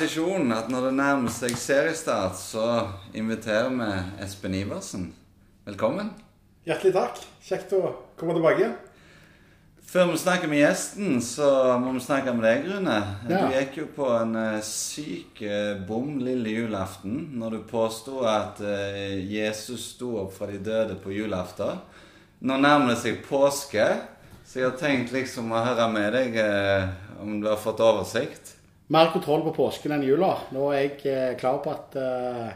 tradisjon 0.00 0.48
at 0.56 0.70
når 0.72 0.86
det 0.86 0.90
nærmer 0.96 1.32
seg 1.34 1.52
seriestart, 1.60 2.38
så 2.40 2.86
inviterer 3.12 3.68
vi 3.68 3.88
Espen 4.24 4.54
Iversen. 4.56 5.10
Velkommen. 5.66 6.14
Hjertelig 6.64 6.92
takk. 6.94 7.18
Kjekt 7.44 7.74
å 7.76 7.82
komme 8.16 8.32
tilbake. 8.38 8.70
Før 9.90 10.06
vi 10.08 10.22
snakker 10.22 10.48
med 10.48 10.62
gjesten, 10.62 11.18
så 11.20 11.50
må 11.82 11.92
vi 11.92 12.00
snakke 12.00 12.32
med 12.32 12.46
deg, 12.48 12.64
Rune. 12.70 12.96
Ja. 13.28 13.42
Du 13.42 13.52
gikk 13.58 13.76
jo 13.76 13.84
på 13.98 14.06
en 14.14 14.32
eh, 14.40 14.62
syk 14.64 15.42
eh, 15.44 15.82
bom 15.84 16.14
lille 16.24 16.54
julaften 16.54 17.18
når 17.36 17.58
du 17.58 17.66
påsto 17.68 18.22
at 18.24 18.62
eh, 18.64 19.18
Jesus 19.28 19.90
sto 19.98 20.14
opp 20.22 20.32
fra 20.38 20.48
de 20.48 20.62
døde 20.64 20.96
på 21.02 21.12
julaften. 21.12 21.82
Nå 22.40 22.56
nærmer 22.62 22.94
det 22.94 23.02
seg 23.02 23.20
påske, 23.26 23.84
så 24.48 24.62
jeg 24.62 24.70
har 24.70 24.80
tenkt 24.80 25.12
liksom 25.12 25.52
å 25.52 25.60
høre 25.66 25.90
med 25.92 26.16
deg 26.16 26.40
om 27.20 27.36
du 27.42 27.50
har 27.50 27.60
fått 27.60 27.84
oversikt. 27.84 28.54
Mer 28.90 29.12
kontroll 29.12 29.44
på 29.46 29.52
påsken 29.54 29.92
enn 29.94 30.02
jula. 30.02 30.32
Nå 30.50 30.64
er 30.74 30.80
jeg 30.80 30.94
eh, 31.06 31.34
klar 31.38 31.60
på 31.62 31.70
at 31.70 31.94
uh, 31.94 32.48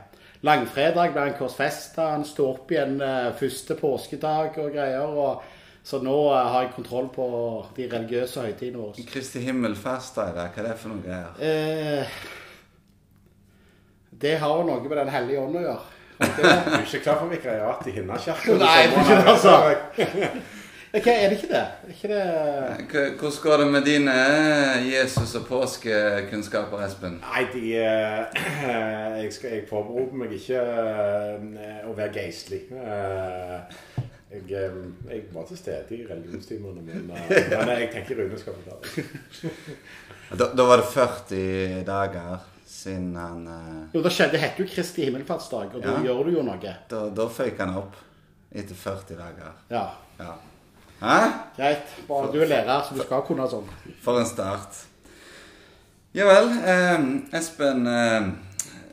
langfredag 0.43 1.13
blir 1.15 1.29
en 1.31 1.37
korsfesta. 1.39 2.09
Han 2.17 2.25
står 2.27 2.49
opp 2.57 2.73
igjen 2.75 2.97
uh, 2.99 3.31
første 3.39 3.77
påskedag 3.79 4.59
og 4.59 4.73
greier. 4.75 5.15
Og, 5.15 5.45
så 5.87 6.01
nå 6.03 6.17
uh, 6.33 6.41
har 6.51 6.65
jeg 6.65 6.73
kontroll 6.75 7.07
på 7.15 7.29
de 7.77 7.87
religiøse 7.93 8.49
høytidene 8.49 8.83
våre. 8.83 9.07
Kristi 9.13 9.45
himmelfest, 9.47 10.19
hva 10.19 10.49
er 10.49 10.67
det 10.67 10.75
for 10.81 10.91
noe 10.97 11.05
greier? 11.07 11.39
Eh, 11.39 12.19
det 14.25 14.35
har 14.43 14.59
jo 14.59 14.67
noe 14.67 14.83
med 14.83 14.99
Den 15.05 15.15
hellige 15.15 15.47
ånd 15.47 15.63
å 15.63 15.67
gjøre. 15.69 15.91
Du 16.35 16.43
er 16.51 16.83
ikke 16.83 17.05
klar 17.05 17.23
for 17.23 17.31
vikariat 17.31 17.87
i 17.91 17.95
Hinnakirken? 17.95 18.59
Nei, 18.59 18.77
det 18.91 18.99
er 18.99 19.07
ikke 19.07 19.23
det, 19.23 19.33
altså. 19.37 19.55
Ok, 20.95 21.07
er 21.11 21.29
det 21.29 21.37
ikke 21.41 21.49
det? 21.51 21.61
Er 21.61 21.91
ikke 21.91 22.09
det 22.99 23.15
Hvordan 23.19 23.39
går 23.43 23.57
det 23.63 23.67
med 23.73 23.83
dine 23.89 24.13
Jesus- 24.93 25.35
og 25.41 25.47
påskekunnskaper, 25.49 26.85
Espen? 26.87 27.17
Nei, 27.25 27.43
de, 27.55 27.63
eh, 27.83 28.25
jeg, 29.25 29.33
skal, 29.35 29.51
jeg 29.57 29.65
påberoper 29.71 30.21
meg 30.23 30.33
ikke 30.39 30.61
eh, 30.61 31.81
å 31.91 31.97
være 31.99 32.13
geistlig. 32.21 32.63
Eh, 32.71 33.61
Jeg, 34.35 34.71
jeg 35.11 35.21
var 35.31 35.45
til 35.47 35.57
stede 35.61 35.95
i 35.95 36.01
religionstimene, 36.11 36.81
men, 36.83 37.05
men 37.07 37.69
jeg 37.79 37.91
tenker 37.93 38.19
Rune 38.19 38.39
skal 38.41 38.57
få 38.57 38.63
ta 38.67 38.79
det. 38.83 39.05
Da, 40.41 40.49
da 40.59 40.65
var 40.67 40.81
det 40.83 40.89
40 40.91 41.85
dager 41.87 42.41
siden 42.67 43.13
han 43.15 43.45
Jo, 43.95 44.03
det 44.03 44.11
skjedde. 44.13 44.33
Det 44.35 44.41
heter 44.43 44.65
jo 44.65 44.71
Kristi 44.73 45.05
himmelfartsdag, 45.07 45.77
og 45.79 45.85
da 45.85 45.93
Ja. 45.95 46.03
gjør 46.09 46.25
du 46.27 46.33
jo 46.39 46.43
noe. 46.49 46.73
Da, 46.91 47.05
da 47.15 47.29
føyk 47.31 47.63
han 47.63 47.77
opp 47.79 47.95
etter 48.51 48.75
40 48.75 49.21
dager. 49.23 49.55
Ja. 49.71 49.85
Ja. 50.19 50.35
Hæ? 51.05 51.21
Greit. 51.59 51.95
Bare 52.09 52.33
du 52.33 52.41
er 52.41 52.51
lærer, 52.51 52.83
så 52.89 52.97
du 52.97 53.03
skal 53.05 53.23
kunne 53.29 53.47
sånn. 53.51 53.69
For 54.05 54.19
en 54.23 54.27
start. 54.29 54.81
Ja 56.15 56.27
vel. 56.31 56.51
Eh, 56.65 57.07
Espen, 57.39 57.87
eh, 57.91 58.29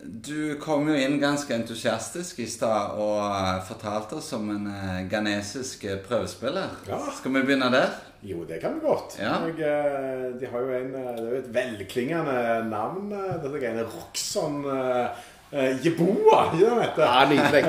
du 0.01 0.55
kom 0.61 0.87
jo 0.89 0.95
inn 0.97 1.19
ganske 1.21 1.53
entusiastisk 1.53 2.39
i 2.41 2.47
stad 2.49 2.97
og 2.99 3.19
eh, 3.27 3.59
fortalte 3.67 4.17
oss 4.17 4.31
om 4.33 4.49
en 4.55 4.69
eh, 4.73 5.03
ghanesisk 5.11 5.85
eh, 5.85 5.99
prøvespiller. 6.07 6.73
Ja. 6.89 6.97
Skal 7.17 7.35
vi 7.37 7.43
begynne 7.45 7.69
der? 7.73 7.93
Jo, 8.25 8.43
det 8.49 8.59
kan 8.61 8.75
vi 8.75 8.83
godt. 8.85 9.15
Ja. 9.21 9.37
Og, 9.45 9.61
eh, 9.61 10.25
de 10.41 10.49
har 10.49 10.65
jo 10.65 10.73
en, 10.79 10.91
det 10.97 11.05
er 11.13 11.29
jo 11.29 11.37
et 11.43 11.53
velklingende 11.53 12.39
navn, 12.69 13.13
dette 13.13 13.57
greiene. 13.61 13.85
Roxon 13.89 14.63
Jeboa, 15.51 16.45
ikke 16.47 16.61
det 16.61 16.67
han 16.71 16.81
heter? 16.81 17.01
Ja, 17.05 17.23
nydelig. 17.27 17.63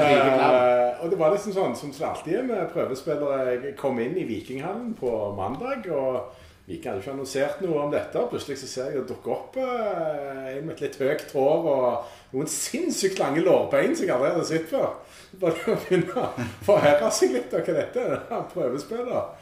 Og 1.03 1.11
det 1.11 1.19
var 1.19 1.35
liksom 1.35 1.53
sånn 1.57 1.75
som 1.77 1.91
det 1.93 2.07
alltid 2.07 2.39
er 2.39 2.47
med 2.47 2.71
prøvespillere. 2.73 3.57
Jeg 3.67 3.77
kom 3.81 3.99
inn 4.03 4.17
i 4.17 4.25
Vikinghallen 4.29 4.95
på 4.99 5.11
mandag, 5.37 5.89
og 5.91 6.33
Viking 6.69 6.93
hadde 6.93 7.03
ikke 7.03 7.13
annonsert 7.17 7.63
noe 7.65 7.81
om 7.83 7.91
dette. 7.91 8.21
Plutselig 8.31 8.61
så 8.61 8.69
ser 8.71 8.93
jeg 8.93 9.01
det 9.03 9.09
dukke 9.11 9.33
opp 9.35 9.57
eh, 9.59 10.53
en 10.53 10.67
med 10.69 10.77
et 10.77 10.85
litt 10.85 10.99
høyt 11.03 11.33
hår 11.35 11.67
og 11.73 12.13
noen 12.37 12.51
sinnssykt 12.51 13.19
lange 13.19 13.43
lårbein 13.43 13.97
som 13.99 14.07
jeg 14.07 14.15
aldri 14.15 14.31
hadde 14.31 14.47
sett 14.47 14.69
før. 14.71 14.93
Bare 15.43 15.65
å 15.75 15.79
begynne 15.83 16.23
å 16.23 16.29
forhøre 16.69 17.11
seg 17.19 17.34
litt 17.34 17.57
av 17.59 17.67
hva 17.67 17.75
dette 17.81 18.05
er. 18.07 18.15
denne 18.15 18.47
prøvespiller. 18.55 19.33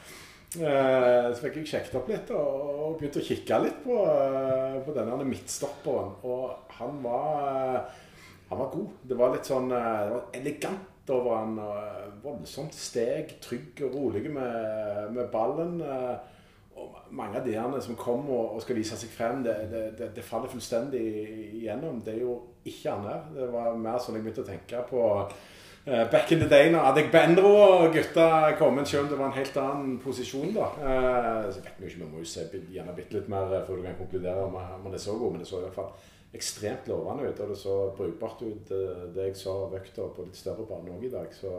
Eh, 0.57 1.29
Så 1.31 1.45
fikk 1.45 1.61
jeg 1.61 1.69
sjekket 1.75 1.99
opp 2.01 2.09
litt 2.11 2.33
og 2.35 2.69
og 2.91 2.97
begynte 2.99 3.21
å 3.21 3.27
kikke 3.29 3.59
litt 3.63 3.83
på, 3.85 3.97
eh, 4.03 4.79
på 4.83 4.95
denne 4.97 5.21
midtstopperen. 5.29 6.17
Og 6.27 6.73
han 6.81 6.97
var, 7.05 7.37
eh, 7.77 8.07
han 8.49 8.59
var 8.65 8.73
god. 8.73 8.89
Det 9.07 9.21
var 9.21 9.37
litt 9.37 9.47
sånn 9.47 9.69
det 9.69 9.85
var 10.17 10.25
elegant 10.41 10.90
over 11.11 11.37
han. 11.37 11.59
og, 11.59 11.77
eh, 11.77 11.97
Voldsomt 12.25 12.75
steg, 12.77 13.39
trygg 13.41 13.81
og 13.87 13.95
rolig 13.95 14.31
med, 14.31 15.11
med 15.15 15.31
ballen. 15.33 15.81
eh, 15.81 16.17
Og 16.81 16.95
mange 17.11 17.37
av 17.37 17.45
de 17.45 17.83
som 17.83 17.97
kommer 17.97 18.33
og 18.33 18.55
og 18.57 18.63
skal 18.63 18.77
vise 18.77 18.97
seg 18.97 19.11
frem, 19.13 19.43
det, 19.45 19.55
det, 19.71 19.99
det, 19.99 20.07
det 20.17 20.25
faller 20.25 20.49
fullstendig 20.49 21.01
igjennom. 21.61 22.01
Det 22.05 22.15
er 22.15 22.21
jo 22.21 22.37
ikke 22.65 22.91
han 22.95 23.05
her. 23.09 23.25
Det 23.35 23.49
var 23.53 23.75
mer 23.77 23.99
sånn 23.99 24.17
jeg 24.17 24.25
begynte 24.25 24.45
å 24.45 24.49
tenke 24.49 24.81
på 24.89 25.03
eh, 25.87 26.07
back 26.11 26.33
in 26.33 26.41
the 26.41 26.49
day 26.49 26.71
når 26.73 26.89
Adegbenro 26.93 27.53
og 27.57 27.93
gutta 27.95 28.53
kom 28.59 28.79
inn, 28.79 28.87
selv 28.87 29.05
om 29.05 29.11
det 29.13 29.19
var 29.19 29.27
en 29.29 29.39
helt 29.41 29.57
annen 29.61 29.99
posisjon. 29.99 30.55
da. 30.55 30.71
Så 31.51 31.61
vet 31.65 31.77
vi 31.79 31.85
jo 31.85 31.91
ikke, 31.91 32.05
vi 32.05 32.11
må 32.15 32.23
jo 32.25 32.31
se 32.33 32.47
gjerne 32.73 32.97
bitte 32.97 33.19
litt 33.19 33.29
mer 33.29 33.53
før 33.67 33.77
du 33.77 33.83
kan 33.89 33.99
konkludere 34.01 34.47
om 34.47 34.57
han 34.61 34.95
er 34.95 34.99
så 35.05 35.19
god, 35.19 35.33
men 35.33 35.41
det 35.45 35.49
så 35.49 35.61
i 35.61 35.67
hvert 35.67 35.75
fall 35.83 35.93
ekstremt 36.37 36.89
lovende 36.91 37.31
ut. 37.31 37.41
Og 37.41 37.53
det 37.53 37.59
så 37.59 37.77
brukbart 37.97 38.43
ut, 38.43 38.63
det, 38.69 38.85
det 39.17 39.31
jeg 39.31 39.41
sa 39.41 39.57
av 39.67 39.77
økta 39.81 40.09
på 40.15 40.29
litt 40.29 40.39
større 40.39 40.67
bane 40.69 40.95
òg 40.95 41.09
i 41.09 41.13
dag. 41.13 41.35
Så 41.35 41.51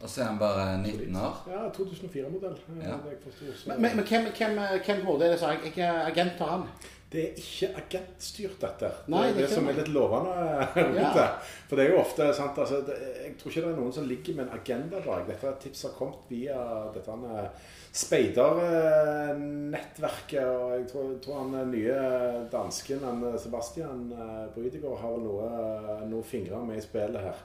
Og 0.00 0.08
så 0.08 0.20
er 0.22 0.26
han 0.30 0.38
bare 0.40 0.78
19 0.82 1.16
år. 1.16 1.34
ja, 1.50 1.66
2004-modell. 1.76 2.56
eh, 2.80 2.88
Ja. 2.88 2.96
Men, 3.66 3.80
men, 3.82 3.90
men 3.96 4.04
hvem, 4.06 4.24
hvem, 4.38 4.54
hvem 4.86 5.00
HD 5.06 5.22
er 5.22 5.28
det 5.34 5.40
så 5.42 5.48
ikke 5.64 5.86
agent 6.06 6.32
for 6.38 6.46
han? 6.54 6.62
Det 7.10 7.20
er 7.24 7.30
ikke 7.42 7.68
agentstyrt, 7.82 8.58
dette. 8.62 8.88
Nei, 9.10 9.22
det 9.26 9.30
er 9.30 9.34
det 9.34 9.42
er 9.42 9.46
det 9.48 9.54
som 9.56 9.66
er 9.68 9.72
litt 9.80 9.88
lovende 9.90 10.34
rundt 10.76 11.00
Ja. 11.00 11.10
det. 11.16 11.28
For 11.68 11.74
det 11.76 11.82
er 11.84 11.90
jo 11.92 11.98
ofte 12.04 12.22
sant, 12.38 12.56
altså, 12.62 12.76
det, 12.86 12.94
Jeg 13.24 13.32
tror 13.40 13.50
ikke 13.50 13.64
det 13.66 13.72
er 13.72 13.76
noen 13.80 13.92
som 13.92 14.06
ligger 14.08 14.34
med 14.38 14.44
en 14.46 14.56
agenda 14.60 14.96
bak. 15.04 15.22
Dette 15.26 15.52
tipset 15.64 15.90
har 15.90 15.98
kommet 15.98 16.18
via 16.30 16.58
dette 16.94 17.10
eh, 17.10 17.48
speidernettverket. 17.92 20.44
Og 20.46 20.70
jeg 20.78 20.86
tror, 20.92 21.06
tror 21.24 21.36
han 21.42 21.54
eh, 21.60 21.66
nye 21.74 21.98
dansken 22.52 23.00
han, 23.04 23.18
eh, 23.32 23.38
Sebastian 23.42 24.00
eh, 24.14 24.46
Brydegård 24.54 24.98
har 25.02 25.16
noe, 25.24 25.46
noe 26.10 26.22
fingre 26.26 26.58
med 26.64 26.78
i 26.78 26.84
spillet 26.84 27.22
her. 27.26 27.38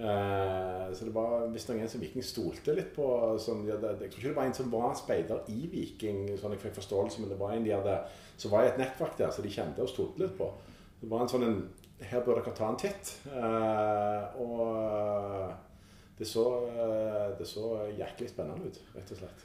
Eh, 0.00 0.94
så 0.94 1.04
det 1.04 1.12
var 1.12 1.48
visstnok 1.52 1.82
en 1.82 1.88
som 1.92 2.00
Viking 2.00 2.24
stolte 2.24 2.74
litt 2.76 2.94
på. 2.96 3.06
Som, 3.42 3.66
jeg 3.68 3.80
tror 3.80 4.06
ikke 4.08 4.28
det 4.28 4.36
var 4.38 4.48
en 4.48 4.56
som 4.56 4.72
var 4.72 4.94
speider 4.98 5.44
i 5.52 5.68
Viking, 5.72 6.24
sånn 6.40 6.56
jeg 6.56 6.64
fikk 6.64 6.78
forståelse, 6.80 7.20
men 7.20 7.32
det 7.32 7.40
var 7.40 7.52
en 7.54 7.66
de 7.66 7.74
hadde 7.76 7.98
som 8.40 8.54
var 8.54 8.64
i 8.64 8.70
et 8.70 8.80
nettverk 8.80 9.18
der, 9.18 9.32
så 9.34 9.44
de 9.44 9.52
kjente 9.52 9.84
og 9.84 9.90
stolte 9.92 10.24
litt 10.24 10.38
på. 10.38 10.48
Det 11.02 11.10
var 11.10 11.24
en 11.24 11.32
sånn 11.32 11.46
en 11.48 11.60
Her 12.00 12.22
bør 12.24 12.38
dere 12.38 12.54
ta 12.56 12.64
en 12.70 12.78
titt. 12.80 13.10
Eh, 13.28 14.38
og 14.40 15.50
det 16.16 16.24
så, 16.24 16.46
eh, 16.72 17.26
det 17.36 17.44
så 17.48 17.74
jæklig 17.92 18.30
spennende 18.30 18.70
ut, 18.70 18.78
rett 18.94 19.12
og 19.12 19.20
slett. 19.20 19.44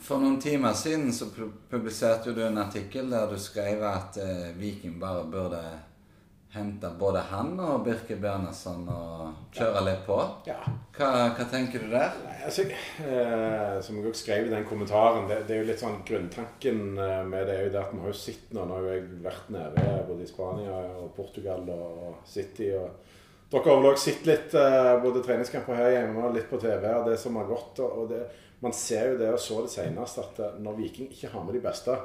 For 0.00 0.22
noen 0.22 0.38
timer 0.40 0.72
siden 0.72 1.12
så 1.12 1.28
publiserte 1.68 2.32
du 2.32 2.40
en 2.46 2.56
artikkel 2.62 3.10
der 3.12 3.28
du 3.28 3.36
skrev 3.36 3.82
at 3.84 4.16
eh, 4.22 4.56
Viking 4.56 4.96
bare 5.00 5.26
burde 5.28 5.60
hente 6.50 6.88
både 6.98 7.20
han 7.30 7.52
og 7.62 7.84
Birke 7.86 8.16
Bjarnason 8.18 8.88
og 8.90 9.52
kjøre 9.54 9.84
litt 9.86 10.00
på. 10.06 10.16
Ja. 10.48 10.58
Hva, 10.96 11.10
hva 11.36 11.46
tenker 11.52 11.84
du 11.84 11.92
der? 11.92 12.16
Nei, 12.24 12.38
altså, 12.48 12.64
eh, 13.06 13.76
som 13.86 14.00
jeg 14.00 14.10
også 14.10 14.24
skrev 14.24 14.48
i 14.48 14.54
den 14.54 14.66
kommentaren, 14.66 15.28
det, 15.30 15.44
det 15.46 15.56
er 15.56 15.62
jo 15.62 15.68
litt 15.70 15.84
sånn 15.84 16.00
grunntanken 16.08 16.82
eh, 16.98 17.20
med 17.30 17.46
det 17.46 17.54
er 17.54 17.68
jo 17.68 17.74
det 17.76 17.82
at 17.84 17.94
vi 17.94 18.02
har 18.02 18.10
jo 18.10 18.18
sett 18.24 18.50
nå, 18.56 18.66
nå 18.66 18.80
har 18.80 18.90
jeg 18.90 19.06
vært 19.28 19.54
nede 19.54 19.86
både 20.10 20.26
i 20.26 20.32
Spania 20.32 20.82
og 20.98 21.14
Portugal 21.16 21.70
og 21.76 22.20
City 22.28 22.72
og 22.74 23.16
dere 23.50 23.66
har 23.66 23.80
vel 23.80 23.88
òg 23.90 23.96
sett 23.98 24.26
litt 24.28 24.52
eh, 24.54 24.92
både 25.02 25.24
treningskamper 25.26 25.74
her 25.74 25.88
hjemme 25.96 26.22
og 26.22 26.36
litt 26.36 26.46
på 26.46 26.58
TV 26.62 26.84
og 26.86 27.08
det 27.08 27.16
som 27.18 27.34
har 27.40 27.48
gått. 27.48 27.80
og 27.82 28.02
og 28.02 28.12
det, 28.12 28.20
Man 28.62 28.74
ser 28.76 29.12
jo 29.12 29.16
det 29.18 29.30
og 29.34 29.40
så 29.42 29.62
det 29.64 29.72
senest 29.72 30.20
at 30.22 30.38
eh, 30.38 30.58
når 30.62 30.76
Viking 30.78 31.08
ikke 31.10 31.32
har 31.32 31.42
med 31.42 31.58
de 31.58 31.62
beste, 31.64 31.96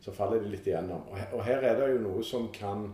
så 0.00 0.12
faller 0.12 0.42
de 0.42 0.52
litt 0.52 0.68
igjennom. 0.68 1.06
Og 1.08 1.16
her, 1.16 1.30
og 1.36 1.44
her 1.46 1.64
er 1.70 1.78
det 1.78 1.88
jo 1.94 2.02
noe 2.04 2.24
som 2.24 2.50
kan 2.52 2.90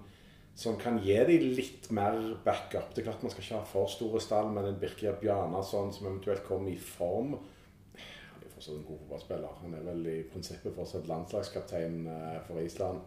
som 0.56 0.79
kan 0.81 0.97
gi 1.05 1.17
dem 1.29 1.50
litt 1.53 1.91
mer 1.93 2.17
backup. 2.44 2.94
Det 2.94 3.03
er 3.03 3.11
klart 3.11 3.23
Man 3.23 3.32
skal 3.32 3.44
ikke 3.44 3.58
ha 3.58 3.69
for 3.69 3.91
store 3.93 4.23
stall, 4.25 4.49
men 4.56 4.64
en 4.64 4.79
Birker 4.81 5.19
Bjarnason 5.20 5.93
som 5.93 6.08
eventuelt 6.08 6.47
kommer 6.49 6.73
i 6.73 6.81
form 6.81 7.35
Han 7.37 8.41
er 8.41 8.55
fortsatt 8.55 8.79
en 8.79 8.87
god 8.88 9.03
fotballspiller. 9.03 9.58
Han 9.61 9.75
er 9.76 9.85
vel 9.85 10.06
i 10.08 10.17
prinsippet 10.31 10.73
fortsatt 10.76 11.11
landslagskaptein 11.11 12.06
eh, 12.08 12.38
for 12.47 12.62
Island. 12.62 13.05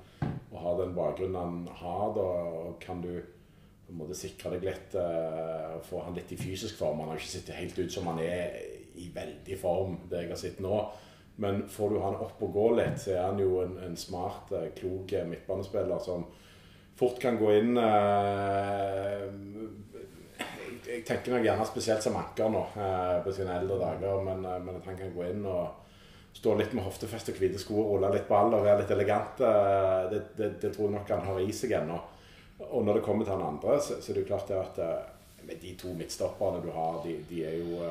Og 0.52 0.60
har 0.62 0.78
den 0.78 0.94
bakgrunnen 0.94 1.40
han 1.40 1.80
har, 1.80 2.14
da 2.14 2.74
kan 2.84 3.02
du 3.02 3.16
på 3.18 3.96
en 3.96 3.98
måte 4.04 4.18
sikre 4.18 4.52
deg 4.54 4.68
litt 4.68 4.98
eh, 5.02 5.72
og 5.74 5.82
få 5.88 6.04
han 6.06 6.18
litt 6.18 6.30
i 6.36 6.38
fysisk 6.38 6.78
form. 6.78 7.02
Han 7.02 7.16
har 7.16 7.22
ikke 7.22 7.32
sett 7.32 7.50
helt 7.58 7.80
ut 7.82 7.94
som 7.94 8.12
han 8.12 8.22
er 8.22 8.60
i 9.00 9.08
veldig 9.16 9.58
form, 9.58 9.96
det 10.12 10.22
jeg 10.22 10.30
har 10.36 10.42
sett 10.44 10.62
nå. 10.62 10.84
Men 11.42 11.64
får 11.72 11.96
du 11.96 11.98
han 12.04 12.20
opp 12.22 12.46
og 12.46 12.54
gå 12.54 12.68
litt, 12.78 13.02
så 13.02 13.16
er 13.16 13.26
han 13.32 13.42
jo 13.42 13.64
en, 13.64 13.74
en 13.88 13.98
smart, 13.98 14.54
eh, 14.54 14.70
klok 14.78 15.18
midtbanespiller 15.32 16.06
som 16.06 16.30
fort 17.00 17.22
kan 17.22 17.38
gå 17.40 17.52
inn 17.56 17.78
eh, 17.80 19.28
jeg, 20.90 21.04
tenker 21.08 21.32
nok 21.36 21.46
gjerne 21.46 21.68
spesielt 21.70 22.04
som 22.04 22.18
anker 22.20 22.52
nå 22.52 22.64
eh, 22.76 23.20
på 23.24 23.36
sine 23.36 23.56
eldre 23.62 23.78
dager, 23.80 24.24
men, 24.26 24.44
eh, 24.44 24.58
men 24.66 24.80
at 24.82 24.90
han 24.90 25.00
kan 25.00 25.14
gå 25.16 25.28
inn 25.30 25.46
og 25.48 26.36
stå 26.40 26.56
litt 26.60 26.76
med 26.76 26.86
hoftefest 26.86 27.32
og 27.32 27.40
hvite 27.40 27.62
sko 27.62 27.78
og 27.80 27.94
rulle 27.94 28.12
litt 28.18 28.28
ball 28.30 28.52
og 28.54 28.66
være 28.66 28.84
litt 28.84 28.92
elegant, 28.94 29.40
det, 30.12 30.20
det, 30.38 30.50
det 30.62 30.70
tror 30.72 30.86
jeg 30.86 30.94
nok 30.94 31.10
han 31.12 31.26
har 31.26 31.40
i 31.42 31.56
seg 31.56 31.74
ennå. 31.80 31.98
Og 32.70 32.84
når 32.86 33.00
det 33.00 33.06
kommer 33.08 33.26
til 33.26 33.34
han 33.34 33.48
andre, 33.48 33.80
så, 33.82 33.98
så 33.98 34.12
er 34.12 34.20
det 34.20 34.24
jo 34.24 34.30
klart 34.30 34.52
det 34.52 34.60
at 34.60 34.78
med 35.48 35.60
de 35.60 35.74
to 35.80 35.96
midtstopperne 35.98 36.62
du 36.64 36.70
har, 36.76 37.00
de, 37.04 37.18
de 37.32 37.42
er 37.50 37.58
jo 37.58 37.82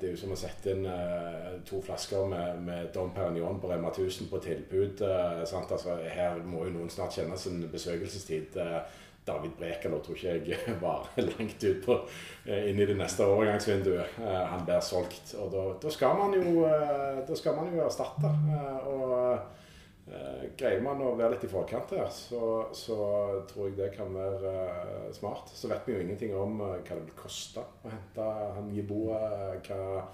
det 0.00 0.08
er 0.08 0.12
jo 0.14 0.20
som 0.20 0.34
å 0.34 0.38
sette 0.38 0.72
inn 0.74 0.84
eh, 0.90 1.54
to 1.68 1.80
flasker 1.84 2.26
med, 2.28 2.60
med 2.66 2.90
Dom 2.94 3.12
Perignon 3.14 3.60
på 3.62 3.70
Rema 3.70 3.92
1000 3.92 4.28
på 4.30 4.40
tilbud. 4.42 5.00
eh? 5.06 5.40
Altså, 5.40 5.96
her 6.10 6.42
må 6.44 6.66
jo 6.66 6.74
noen 6.74 6.92
snart 6.92 7.16
kjenne 7.16 7.38
sin 7.40 7.62
besøkelsestid. 7.72 8.58
Eh, 8.60 9.00
David 9.24 9.54
Brekalo 9.56 10.02
tror 10.04 10.18
ikke 10.18 10.52
jeg 10.52 10.76
var 10.82 11.06
langt 11.16 11.64
ut 11.64 11.80
på 11.86 11.98
eh, 12.44 12.68
inn 12.70 12.80
i 12.80 12.88
det 12.90 12.96
neste 12.98 13.24
overgangsvinduet. 13.24 14.18
Eh, 14.20 14.40
han 14.52 14.66
blir 14.66 14.82
solgt. 14.84 15.32
Og 15.40 15.52
da, 15.54 15.64
skal 15.94 16.18
man 16.20 16.36
jo, 16.36 16.66
eh, 16.68 17.22
erstatte. 17.86 18.32
Eh, 18.52 18.88
og 18.90 19.14
eh, 19.20 19.63
greier 20.04 20.82
man 20.84 21.00
å 21.00 21.14
være 21.16 21.32
litt 21.32 21.46
i 21.46 21.48
forkant 21.48 21.94
her, 21.96 22.10
så, 22.12 22.68
så 22.76 22.98
tror 23.48 23.70
jeg 23.70 23.78
det 23.78 23.90
kan 23.94 24.10
være 24.12 24.52
uh, 24.52 25.08
smart. 25.16 25.48
Så 25.56 25.70
vet 25.70 25.88
vi 25.88 25.96
jo 25.96 26.02
ingenting 26.04 26.34
om 26.36 26.60
uh, 26.60 26.74
hva 26.76 26.98
det 26.98 27.06
vil 27.06 27.16
koste 27.16 27.64
å 27.64 27.92
hente 27.92 28.26
han 28.58 28.68
Jiboa, 28.76 29.22
hva 29.64 30.04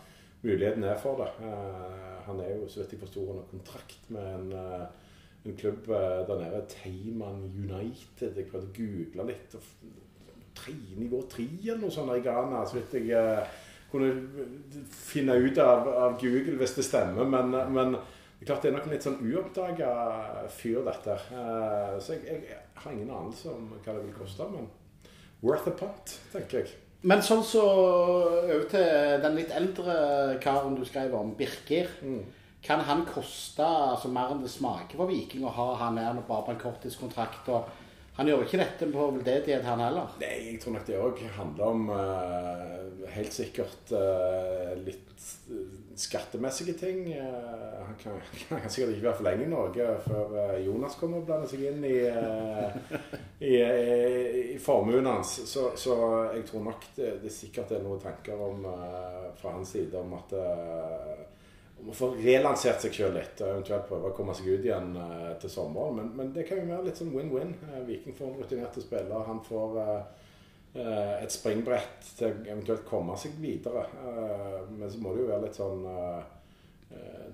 muligheten 0.44 0.86
er 0.86 1.00
for 1.02 1.18
det. 1.24 1.30
Uh, 1.42 2.20
han 2.28 2.40
er 2.44 2.54
jo, 2.54 2.68
så 2.70 2.84
vidt 2.84 2.94
jeg 2.94 3.02
forstår, 3.02 3.32
under 3.34 3.50
kontrakt 3.50 4.12
med 4.14 4.34
en 4.34 4.52
eh, 4.54 4.86
en 5.44 5.56
klubb 5.56 5.88
eh, 5.88 6.26
der 6.28 6.38
nede, 6.38 6.64
Teiman 6.68 7.44
United. 7.56 8.36
Jeg 8.36 8.48
prøvde 8.50 8.68
å 8.68 8.76
google 8.76 9.28
litt. 9.30 9.56
Tre, 10.60 10.74
nivå 10.98 11.22
tre 11.30 11.46
eller 11.62 11.80
noe 11.80 11.94
sånt 11.94 12.12
i 12.12 12.24
Ghana, 12.24 12.64
så 12.68 12.76
vidt 12.76 12.98
jeg 12.98 13.14
eh, 13.16 13.60
kunne 13.90 14.10
finne 14.92 15.38
ut 15.40 15.58
av, 15.58 15.88
av 15.88 16.18
Google 16.20 16.58
hvis 16.60 16.76
det 16.76 16.86
stemmer. 16.86 17.28
Men, 17.30 17.56
men 17.72 17.96
klart 18.46 18.62
det 18.62 18.70
er 18.70 18.76
nok 18.76 18.86
en 18.88 18.94
litt 18.94 19.04
sånn 19.06 19.18
uoppdaga 19.20 19.90
fyr, 20.48 20.82
dette. 20.86 21.16
Eh, 21.34 21.96
Så 22.00 22.16
jeg, 22.16 22.42
jeg 22.48 22.60
har 22.74 22.92
ingen 22.92 23.10
anelse 23.10 23.50
om 23.52 23.66
hva 23.84 23.92
det 23.96 24.04
vil 24.06 24.14
koste, 24.16 24.46
men 24.52 24.68
worth 25.42 25.68
a 25.68 25.74
punt, 25.76 26.18
tenker 26.32 26.62
jeg. 26.62 26.74
Men 27.02 27.22
sånn 27.24 27.42
så 27.44 27.62
over 27.64 28.66
til 28.68 29.22
den 29.22 29.36
litt 29.38 29.52
eldre 29.56 29.94
karen 30.44 30.74
du 30.76 30.84
skrev 30.84 31.14
om, 31.16 31.34
Birker. 31.36 31.88
Kan 32.62 32.82
han 32.84 33.06
koste 33.08 33.64
altså, 33.64 34.10
mer 34.12 34.34
enn 34.34 34.42
det 34.44 34.50
smaker 34.52 35.00
for 35.00 35.08
Viking 35.08 35.46
å 35.48 35.52
ha 35.56 35.68
han 35.80 35.96
her 35.96 36.18
på 36.28 36.42
en 36.52 36.60
korttidskontrakt? 36.60 37.48
og 37.48 37.70
Han 38.18 38.28
gjør 38.28 38.42
ikke 38.44 38.58
dette 38.60 38.86
på 38.90 39.04
veldedighet, 39.14 39.64
han 39.64 39.80
heller. 39.80 40.16
Nei, 40.20 40.34
jeg 40.50 40.58
tror 40.60 40.74
nok 40.76 40.88
det 40.88 40.98
òg 41.00 41.20
handler 41.36 41.70
om 41.70 41.86
uh, 41.94 43.06
helt 43.14 43.32
sikkert 43.32 43.92
uh, 43.94 44.74
litt 44.82 45.24
eh, 45.54 45.78
skattemessige 46.00 46.74
ting. 46.80 47.04
Uh, 47.14 47.78
han 47.86 47.96
kan, 48.02 48.18
kan 48.50 48.66
sikkert 48.66 48.96
ikke 48.96 49.06
være 49.06 49.16
for 49.20 49.28
lenge 49.28 49.46
i 49.46 49.52
Norge 49.54 49.88
før 50.04 50.36
Jonas 50.66 50.98
kommer 51.00 51.22
og 51.22 51.30
blander 51.30 51.48
seg 51.48 51.64
inn 51.70 51.86
i, 51.86 51.96
i, 53.46 53.54
i, 53.56 54.44
i 54.56 54.60
formuen 54.60 55.08
hans. 55.08 55.38
Så, 55.48 55.70
så 55.80 55.96
jeg 56.34 56.44
tror 56.50 56.66
nok 56.66 56.90
det, 56.98 57.14
det 57.24 57.32
sikkert 57.34 57.72
er 57.78 57.84
noen 57.86 58.02
tanker 58.02 58.42
om, 58.50 58.66
fra 59.40 59.54
hans 59.54 59.76
side 59.78 59.96
om 60.02 60.18
at 60.18 60.34
om 61.80 61.90
å 61.92 61.96
få 61.96 62.10
relansert 62.18 62.82
seg 62.82 62.94
sjøl 62.94 63.14
litt, 63.16 63.40
eventuelt 63.40 63.86
prøve 63.88 64.10
å 64.10 64.16
komme 64.16 64.34
seg 64.36 64.50
ut 64.52 64.64
igjen 64.66 64.92
uh, 64.98 65.32
til 65.40 65.52
sommeren. 65.52 65.96
Men, 65.96 66.10
men 66.18 66.32
det 66.34 66.44
kan 66.48 66.60
jo 66.60 66.68
være 66.68 66.88
litt 66.88 67.00
sånn 67.00 67.12
win-win. 67.14 67.54
Uh, 67.64 67.78
Viking 67.88 68.16
får 68.16 68.28
en 68.28 68.42
rutinerte 68.42 68.82
spiller. 68.84 69.28
Han 69.28 69.40
får 69.46 69.78
uh, 69.80 69.94
et 71.20 71.32
springbrett 71.34 72.10
til 72.18 72.44
eventuelt 72.44 72.84
komme 72.86 73.16
seg 73.18 73.32
videre. 73.42 73.88
Men 74.70 74.84
så 74.86 75.00
må 75.02 75.16
det 75.16 75.24
jo 75.24 75.30
være 75.32 75.42
litt 75.48 75.56
sånn 75.58 75.80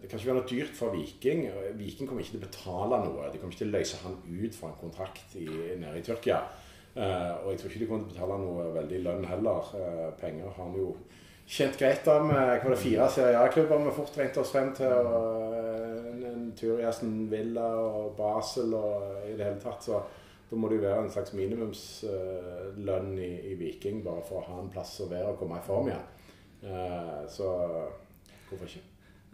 Det 0.00 0.08
kan 0.08 0.16
ikke 0.16 0.31
være 0.31 0.38
noe 0.38 0.48
dyrt 0.48 0.72
for 0.78 0.94
Viking. 0.94 1.43
Viking 1.76 2.08
kommer 2.08 2.25
ikke 2.25 2.38
til 2.38 2.40
å 2.40 2.46
betale 2.46 3.00
noe. 3.02 3.28
De 3.28 3.43
kommer 3.43 3.52
ikke 3.52 3.60
til 3.66 3.69
å 3.69 3.75
løse 3.75 4.00
han 4.06 4.16
ut 4.25 4.56
for 4.56 4.70
en 4.70 4.81
kontrakt 4.81 5.37
i, 5.37 5.44
nede 5.76 6.00
i 6.00 6.06
Tyrkia. 6.06 6.38
Og 6.96 7.50
jeg 7.52 7.60
tror 7.60 7.75
ikke 7.75 7.82
de 7.82 7.90
kommer 7.90 8.08
til 8.08 8.08
å 8.08 8.14
betale 8.14 8.40
noe 8.40 8.66
veldig 8.78 9.02
lønn 9.04 9.28
heller. 9.28 9.70
Penger 10.16 10.48
har 10.48 10.62
han 10.62 10.81
jo 10.81 10.88
tjent 11.46 11.78
greit 11.78 12.08
av 12.10 12.26
med 12.26 12.62
hva 12.62 12.72
det, 12.72 12.78
fire 12.82 13.08
Serie 13.12 13.40
A-klubber 13.40 13.84
vi 13.87 13.94
fort 13.94 14.19
regnet 14.19 14.40
oss 14.43 14.52
frem 14.54 14.72
til. 14.76 14.93
Og 14.93 15.54
eh, 15.56 16.08
en, 16.12 16.25
en 16.32 16.48
tur 16.58 16.81
i 16.81 16.87
Aston 16.88 17.26
Villa 17.31 17.69
og 17.81 18.16
Basel 18.19 18.75
og 18.76 19.28
i 19.28 19.37
det 19.37 19.46
hele 19.46 19.62
tatt. 19.62 19.87
Så 19.87 20.02
da 20.46 20.58
må 20.58 20.70
det 20.70 20.81
jo 20.81 20.87
være 20.87 21.04
en 21.04 21.14
slags 21.14 21.34
minimumslønn 21.34 23.14
i, 23.19 23.31
i 23.52 23.54
Viking 23.58 24.02
bare 24.04 24.22
for 24.26 24.43
å 24.43 24.48
ha 24.50 24.58
en 24.62 24.75
plass 24.75 24.98
å 25.02 25.08
være 25.10 25.32
og 25.32 25.40
komme 25.40 25.58
i 25.58 25.66
form 25.66 25.90
igjen. 25.90 26.12
Eh, 26.66 27.22
så 27.31 27.54
hvorfor 28.48 28.69
ikke? 28.69 28.84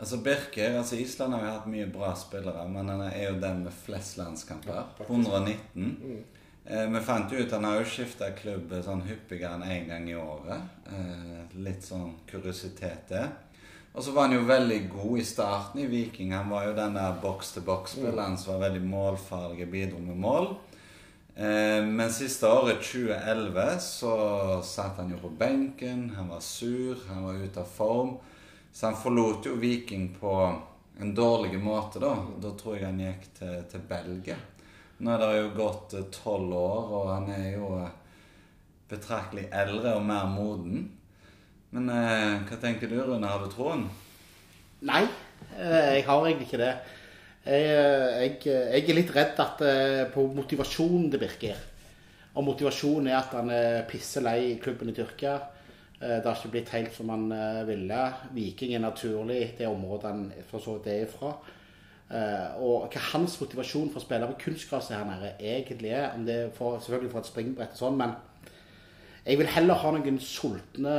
Altså 0.03 0.19
Birker, 0.25 0.79
altså 0.79 0.97
Island 0.97 1.37
har 1.37 1.45
jo 1.45 1.51
hatt 1.53 1.67
mye 1.71 1.89
bra 1.93 2.15
spillere, 2.19 2.65
men 2.69 2.89
han 2.91 3.03
er 3.07 3.29
jo 3.29 3.35
den 3.43 3.61
med 3.67 3.75
flest 3.77 4.17
landskamper. 4.19 4.73
Ja, 4.75 5.05
119. 5.07 5.61
Eh, 5.77 6.41
vi 6.65 7.01
fant 7.03 7.33
jo 7.33 7.43
ut 7.43 7.53
han 7.53 7.65
har 7.67 7.81
jo 7.81 7.87
skifta 7.91 8.29
klubb 8.39 8.71
sånn 8.85 9.03
hyppigere 9.09 9.57
enn 9.59 9.65
én 9.67 9.89
gang 9.91 10.05
i 10.09 10.15
året. 10.15 10.69
Eh, 10.87 11.57
litt 11.59 11.83
sånn 11.83 12.15
kuriositet 12.29 13.09
det. 13.11 13.25
Og 13.93 14.05
så 14.05 14.13
var 14.15 14.29
han 14.29 14.39
jo 14.39 14.45
veldig 14.49 14.79
god 14.93 15.19
i 15.21 15.25
starten 15.27 15.83
i 15.83 15.89
Viking. 15.91 16.33
Han 16.33 16.53
var 16.53 16.69
jo 16.69 16.77
den 16.77 16.95
der 16.97 17.19
boks-til-boks-spilleren 17.21 18.39
som 18.41 18.55
var 18.55 18.69
veldig 18.69 18.85
målfarlig, 18.89 19.67
bidro 19.69 19.99
med 20.01 20.17
mål. 20.23 20.49
Eh, 21.35 21.83
men 21.85 22.13
siste 22.13 22.49
året, 22.49 22.81
2011, 22.81 23.81
så 23.85 24.15
satt 24.65 24.97
han 25.03 25.13
jo 25.13 25.21
på 25.21 25.33
benken. 25.37 26.11
Han 26.17 26.31
var 26.33 26.41
sur, 26.41 26.97
han 27.09 27.27
var 27.27 27.43
ute 27.43 27.61
av 27.61 27.69
form. 27.69 28.17
Så 28.73 28.87
han 28.87 28.97
forlot 28.97 29.51
jo 29.51 29.59
Viking 29.61 30.15
på 30.21 30.33
en 31.01 31.15
dårlig 31.15 31.61
måte, 31.61 32.01
da. 32.01 32.15
Da 32.41 32.55
tror 32.57 32.79
jeg 32.79 32.87
han 32.87 33.01
gikk 33.03 33.29
til, 33.37 33.61
til 33.69 33.85
Belgia. 33.89 34.39
Nå 35.03 35.11
er 35.11 35.19
det 35.23 35.31
jo 35.41 35.47
gått 35.57 35.95
tolv 36.15 36.53
år, 36.55 36.91
og 36.95 37.09
han 37.11 37.29
er 37.35 37.47
jo 37.57 37.69
eh, 37.81 37.91
betraktelig 38.93 39.49
eldre 39.51 39.97
og 39.99 40.05
mer 40.07 40.29
moden. 40.31 40.85
Men 41.75 41.89
eh, 41.91 42.43
hva 42.47 42.59
tenker 42.63 42.91
du, 42.91 43.01
Rune? 43.03 43.27
Har 43.27 43.43
du 43.43 43.51
troen? 43.51 43.89
Nei, 44.87 45.03
eh, 45.57 45.97
jeg 45.99 46.05
har 46.07 46.27
egentlig 46.29 46.47
ikke 46.51 46.61
det. 46.63 46.73
Jeg, 47.43 47.65
eh, 47.67 48.21
jeg, 48.23 48.37
jeg 48.47 48.85
er 48.85 48.99
litt 49.01 49.11
redd 49.17 49.43
at, 49.43 49.65
eh, 49.67 50.03
på 50.15 50.29
motivasjonen 50.37 51.09
det 51.11 51.23
virker. 51.25 51.59
Og 52.37 52.47
motivasjonen 52.47 53.11
er 53.11 53.19
at 53.19 53.35
han 53.37 53.51
er 53.53 53.83
pisselei 53.91 54.53
i 54.53 54.61
klubben 54.63 54.93
i 54.93 54.95
Tyrkia. 54.97 55.35
Eh, 55.99 56.21
Det 56.21 56.29
har 56.29 56.39
ikke 56.39 56.53
blitt 56.55 56.71
helt 56.77 56.95
som 56.95 57.11
han 57.11 57.27
eh, 57.35 57.65
ville. 57.67 58.05
Viking 58.39 58.77
er 58.77 58.87
naturlig 58.87 59.43
det 59.59 59.67
området 59.67 60.13
han 60.13 60.23
for 60.51 60.63
så 60.63 60.79
vidt 60.79 60.93
er 60.95 61.05
ifra. 61.09 61.35
Eh, 62.13 62.61
Og 62.61 62.91
hva 62.93 63.01
hans 63.13 63.39
motivasjon 63.41 63.89
for 63.93 64.03
å 64.03 64.05
spille 64.05 64.27
på 64.29 64.41
kunstgresset 64.45 64.99
her 64.99 65.07
nede 65.09 65.31
egentlig 65.41 65.95
er, 65.97 66.11
om 66.13 66.27
det 66.27 66.35
er 66.37 66.51
for, 66.57 66.77
selvfølgelig 66.83 67.13
for 67.15 67.23
et 67.23 67.31
springbrett 67.31 67.73
og 67.73 67.81
sånn, 67.81 67.97
men 67.97 68.13
jeg 69.23 69.39
vil 69.39 69.49
heller 69.55 69.79
ha 69.79 69.93
noen 69.95 70.19
sultne 70.21 70.93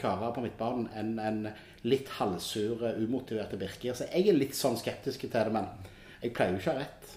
karer 0.00 0.32
på 0.34 0.42
midtbanen 0.42 0.88
enn 0.96 1.18
en 1.20 1.40
litt 1.84 2.08
halvsure, 2.16 2.94
umotiverte 3.04 3.58
Birker. 3.60 3.94
Så 3.94 4.08
jeg 4.08 4.30
er 4.32 4.38
litt 4.38 4.56
sånn 4.56 4.78
skeptisk 4.80 5.26
til 5.26 5.34
det, 5.34 5.52
men 5.52 5.68
jeg 6.22 6.32
pleier 6.34 6.56
jo 6.56 6.62
ikke 6.62 6.72
å 6.72 6.78
ha 6.78 6.86
rett. 6.86 7.12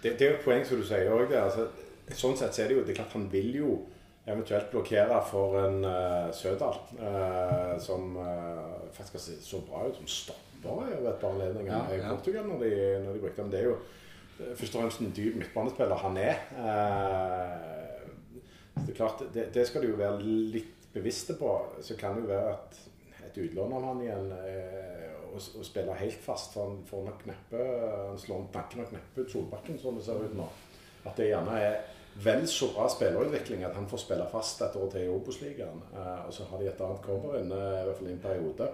Det, 0.00 0.14
det 0.16 0.16
er 0.16 0.30
jo 0.30 0.38
et 0.38 0.46
poeng 0.46 0.64
som 0.66 0.80
du 0.80 0.86
sier 0.88 1.12
òg. 1.12 1.34
Altså, 1.38 1.68
sånn 2.16 2.38
sett 2.40 2.56
så 2.56 2.64
er 2.64 2.72
det 2.72 2.78
jo 2.78 2.86
det 2.86 2.94
er 2.94 3.02
klart 3.02 3.14
han 3.18 3.28
vil 3.30 3.60
jo 3.60 3.76
eventuelt 4.26 4.70
blokkere 4.70 5.20
for 5.30 5.58
en 5.60 5.84
uh, 5.84 6.32
Sødal, 6.34 6.80
uh, 6.98 7.76
som 7.82 8.16
uh, 8.16 8.90
faktisk 8.92 9.42
så 9.42 9.60
bra 9.68 9.86
ut 9.86 10.00
som 10.00 10.06
stopper 10.10 10.42
ved 10.90 11.06
et 11.10 11.20
par 11.20 11.34
anledninger 11.36 11.72
Ja, 11.72 11.84
i. 11.94 12.00
Portugal 12.08 12.48
når 12.48 12.64
de, 12.64 12.72
når 13.04 13.12
de 13.12 13.22
brukte 13.22 13.42
ham. 13.42 13.50
Det 13.50 13.60
er 13.60 13.68
jo 13.70 13.76
først 14.38 14.74
og 14.74 14.82
fremst 14.82 15.00
en 15.04 15.12
dyp 15.16 15.36
midtbanespiller 15.38 16.00
han 16.02 16.16
er. 16.18 16.40
Det 18.76 18.90
er 18.90 18.96
klart, 18.96 19.22
det, 19.34 19.46
det 19.54 19.66
skal 19.68 19.84
du 19.84 19.92
jo 19.92 20.00
være 20.00 20.18
litt 20.22 20.88
bevisste 20.92 21.36
på. 21.38 21.52
Så 21.80 21.94
kan 21.96 22.16
det 22.16 22.26
jo 22.26 22.32
være 22.32 22.56
at 22.56 22.80
et 23.28 23.38
utlån 23.44 23.76
av 23.78 23.86
han 23.86 24.02
igjen 24.02 24.26
og, 24.32 25.38
og 25.38 25.64
spiller 25.64 26.02
helt 26.02 26.18
fast. 26.24 26.56
For 26.56 26.66
han 26.66 26.82
får 26.88 27.06
nok 27.06 27.26
neppe 27.30 27.68
Han 28.10 28.18
slår 28.18 28.48
nakken 28.56 28.82
nok 28.82 28.96
neppe 28.96 29.22
ut 29.22 29.36
Solbakken, 29.36 29.78
sånn 29.78 30.00
det 30.00 30.08
ser 30.08 30.26
ut 30.26 30.36
nå. 30.36 30.48
At 31.06 31.14
det 31.20 31.30
gjerne 31.30 31.60
er 31.62 31.78
vel 32.24 32.46
så 32.48 32.70
bra 32.74 32.88
spillerutvikling 32.90 33.64
at 33.66 33.74
han 33.76 33.88
får 33.88 34.04
spille 34.04 34.28
fast 34.32 34.62
et 34.64 34.76
år 34.76 34.92
til 34.92 35.06
i 35.06 35.10
Obos-ligaen. 35.12 35.82
Eh, 35.94 36.22
og 36.26 36.32
så 36.34 36.46
har 36.50 36.62
de 36.62 36.70
et 36.70 36.84
annet 36.86 37.02
cover 37.04 37.40
inne, 37.40 37.58
i 37.58 37.84
hvert 37.88 37.98
fall 37.98 38.08
i 38.08 38.14
en 38.14 38.22
periode. 38.22 38.70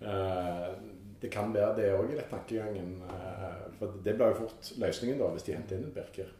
Eh, 0.00 0.68
det 1.22 1.30
kan 1.30 1.54
være 1.54 1.76
det 1.78 1.88
òg 1.94 2.12
i 2.12 2.18
den 2.18 2.28
tankegangen. 2.30 2.92
Eh, 3.06 3.64
for 3.78 3.96
det 4.04 4.16
blir 4.18 4.34
jo 4.34 4.44
fort 4.44 4.72
løsningen 4.82 5.18
da, 5.20 5.32
hvis 5.32 5.48
de 5.48 5.56
henter 5.56 5.78
inn 5.78 5.88
en 5.88 5.96
Birker 5.96 6.30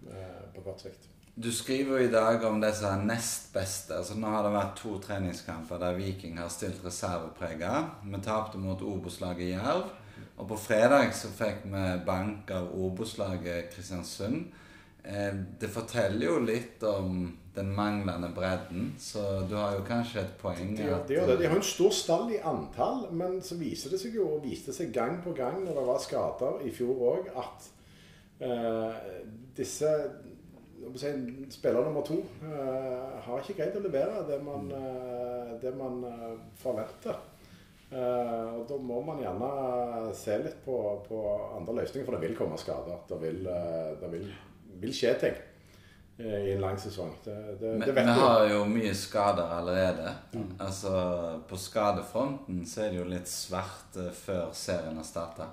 på 0.55 0.65
kort 0.67 0.85
sikt. 0.85 1.09
Du 1.33 1.49
skriver 1.53 1.97
jo 1.97 2.05
i 2.05 2.13
dag 2.13 2.43
om 2.45 2.59
det 2.61 2.75
som 2.77 2.91
er 2.93 3.07
nest 3.15 3.55
beste. 3.55 3.97
Altså 3.97 4.19
Nå 4.21 4.29
har 4.35 4.45
det 4.45 4.53
vært 4.53 4.75
to 4.77 4.99
treningskamper 5.01 5.81
der 5.81 5.97
Viking 5.97 6.37
har 6.37 6.51
stilt 6.53 6.85
reserveprega. 6.85 7.71
Vi 8.05 8.21
tapte 8.21 8.61
mot 8.61 8.83
Obos-laget 8.85 9.55
Jerv. 9.55 9.87
Og 10.37 10.49
på 10.51 10.59
fredag 10.61 11.15
så 11.17 11.31
fikk 11.33 11.65
vi 11.73 11.87
bank 12.05 12.51
av 12.53 12.69
Obos-laget 12.77 13.73
Kristiansund. 13.73 14.51
Eh, 15.05 15.35
det 15.61 15.69
forteller 15.71 16.27
jo 16.27 16.39
litt 16.45 16.83
om 16.89 17.39
den 17.55 17.69
manglende 17.77 18.31
bredden, 18.33 18.95
så 18.99 19.43
du 19.49 19.55
har 19.59 19.75
jo 19.77 19.83
kanskje 19.85 20.23
et 20.23 20.37
poeng 20.41 20.71
De, 20.77 20.87
gjør- 20.87 21.07
de, 21.09 21.19
det. 21.29 21.39
de 21.43 21.49
har 21.51 21.57
en 21.59 21.67
stor 21.69 21.91
stall 21.93 22.31
i 22.33 22.39
antall, 22.49 23.09
men 23.13 23.43
så 23.45 23.59
viser 23.61 23.93
det 23.93 24.01
seg 24.01 24.15
jo, 24.17 24.29
og 24.39 24.45
viste 24.47 24.73
seg 24.73 24.93
gang 24.95 25.19
på 25.25 25.35
gang 25.37 25.59
når 25.65 25.75
det 25.77 25.87
var 25.91 26.01
skader 26.01 26.63
i 26.65 26.71
fjor 26.73 27.03
òg, 27.11 27.29
at 27.37 27.67
eh, 28.41 28.95
disse 29.59 29.91
si, 30.97 31.11
spiller 31.53 31.85
nummer 31.85 32.03
to 32.09 32.17
eh, 32.43 33.21
har 33.27 33.43
ikke 33.45 33.59
greid 33.61 33.77
å 33.79 33.85
levere 33.85 34.25
det 34.31 34.41
man, 34.43 34.71
eh, 34.73 35.53
det 35.63 35.75
man 35.79 36.01
eh, 36.09 36.33
forventer. 36.63 37.21
Eh, 37.93 38.49
og 38.57 38.65
Da 38.71 38.79
må 38.81 39.03
man 39.05 39.21
gjerne 39.21 39.53
se 40.17 40.39
litt 40.41 40.63
på, 40.65 40.79
på 41.05 41.21
andre 41.59 41.83
løsninger, 41.83 42.09
for 42.09 42.17
det 42.17 42.25
vil 42.31 42.39
komme 42.39 42.57
skader. 42.57 43.05
Det 43.13 43.21
vil, 43.21 43.45
eh, 43.45 43.93
det 44.01 44.11
vil, 44.17 44.27
vil 44.81 44.95
skje 44.95 45.15
ting 45.21 45.41
i 46.23 46.53
en 46.53 46.61
lang 46.61 46.77
sesong. 46.79 47.11
Det, 47.25 47.35
det, 47.61 47.71
Men 47.79 47.81
det 47.89 47.95
vet 47.97 48.07
vi 48.07 48.13
vi. 48.13 48.21
har 48.21 48.43
jo 48.53 48.59
mye 48.69 48.91
skader 48.95 49.55
allerede. 49.57 50.13
Altså, 50.61 50.93
På 51.49 51.57
skadefronten 51.59 52.61
så 52.69 52.85
er 52.85 52.91
det 52.93 53.01
jo 53.01 53.07
litt 53.11 53.31
svart 53.31 53.97
eh, 53.99 54.11
før 54.15 54.53
serien 54.55 54.97
har 55.01 55.07
starta. 55.09 55.49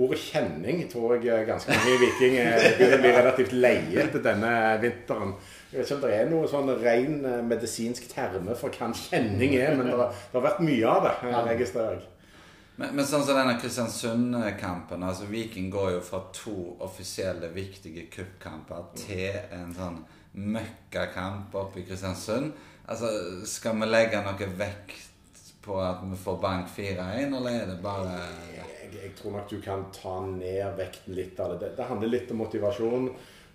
Ordet 0.00 0.18
kjenning 0.24 0.86
tror 0.88 1.18
jeg 1.20 1.44
ganske 1.46 1.68
mange 1.76 1.98
Viking 2.00 2.38
eh, 2.40 2.64
begynner 2.78 2.96
å 2.96 3.02
bli 3.04 3.12
relativt 3.12 3.52
leie 3.52 4.06
etter 4.06 4.24
denne 4.24 4.52
vinteren. 4.80 5.34
Jeg 5.70 5.82
vet 5.82 5.90
ikke 5.90 5.98
om 5.98 6.06
det 6.06 6.14
er 6.16 6.30
noe 6.32 6.48
sånn 6.48 6.72
ren 6.80 7.18
eh, 7.28 7.42
medisinsk 7.52 8.08
terme 8.14 8.56
for 8.58 8.72
hva 8.72 8.88
en 8.88 8.96
kjenning 8.96 9.54
er, 9.60 9.76
men 9.76 9.90
det 9.92 9.98
har, 10.00 10.08
det 10.32 10.40
har 10.40 10.46
vært 10.48 10.64
mye 10.64 10.96
av 10.96 11.06
det, 11.06 11.14
registrerer 11.52 12.00
jeg. 12.00 12.08
Men, 12.76 12.94
men 12.96 13.04
sånn 13.04 13.24
som 13.26 13.36
denne 13.36 13.58
Kristiansund-kampen 13.60 15.02
altså 15.04 15.26
Viking 15.28 15.68
går 15.70 15.90
jo 15.98 16.00
fra 16.04 16.22
to 16.32 16.54
offisielle 16.84 17.50
viktige 17.52 18.06
cupkamper 18.12 18.86
til 18.96 19.36
en 19.52 19.74
sånn 19.76 19.98
møkkakamp 20.56 21.54
oppe 21.60 21.82
i 21.82 21.86
Kristiansund. 21.86 22.52
Altså, 22.88 23.10
Skal 23.46 23.76
vi 23.80 23.90
legge 23.90 24.22
noe 24.24 24.48
vekt 24.58 25.10
på 25.62 25.76
at 25.78 26.00
vi 26.02 26.16
får 26.18 26.40
bank 26.42 26.72
4-1, 26.74 27.36
eller 27.36 27.50
er 27.60 27.68
det 27.70 27.76
bare 27.84 28.16
Jeg, 28.56 28.88
jeg 28.96 29.12
tror 29.20 29.36
nok 29.36 29.52
du 29.52 29.60
kan 29.62 29.84
ta 29.94 30.16
ned 30.26 30.74
vekten 30.80 31.14
litt 31.14 31.38
av 31.40 31.52
det. 31.52 31.60
Det, 31.62 31.76
det 31.78 31.86
handler 31.92 32.10
litt 32.16 32.32
om 32.34 32.40
motivasjon. 32.42 33.06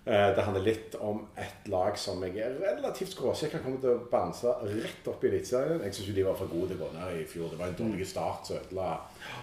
Eh, 0.08 0.30
Det 0.36 0.46
handler 0.46 0.64
litt 0.64 0.94
om 1.04 1.20
et 1.36 1.68
lag 1.68 1.98
som 2.00 2.22
jeg 2.24 2.38
er 2.40 2.56
relativt 2.62 3.12
skråsikker 3.12 3.60
kommer 3.60 3.82
til 3.82 3.92
å 3.92 4.06
banse 4.08 4.54
rett 4.64 5.10
opp 5.10 5.24
i 5.26 5.28
Eliteserien. 5.34 5.82
Jeg 5.84 5.98
syns 5.98 6.14
de 6.16 6.24
var 6.24 6.38
for 6.38 6.48
gode 6.48 6.70
til 6.72 6.80
å 6.80 6.86
gå 6.86 6.94
ned 6.96 7.20
i 7.20 7.26
fjor. 7.28 7.50
Det 7.52 7.60
var 7.60 7.74
en 7.74 7.80
dårlig 7.82 8.08
start 8.08 8.48
som 8.48 8.56
ødela 8.62 8.88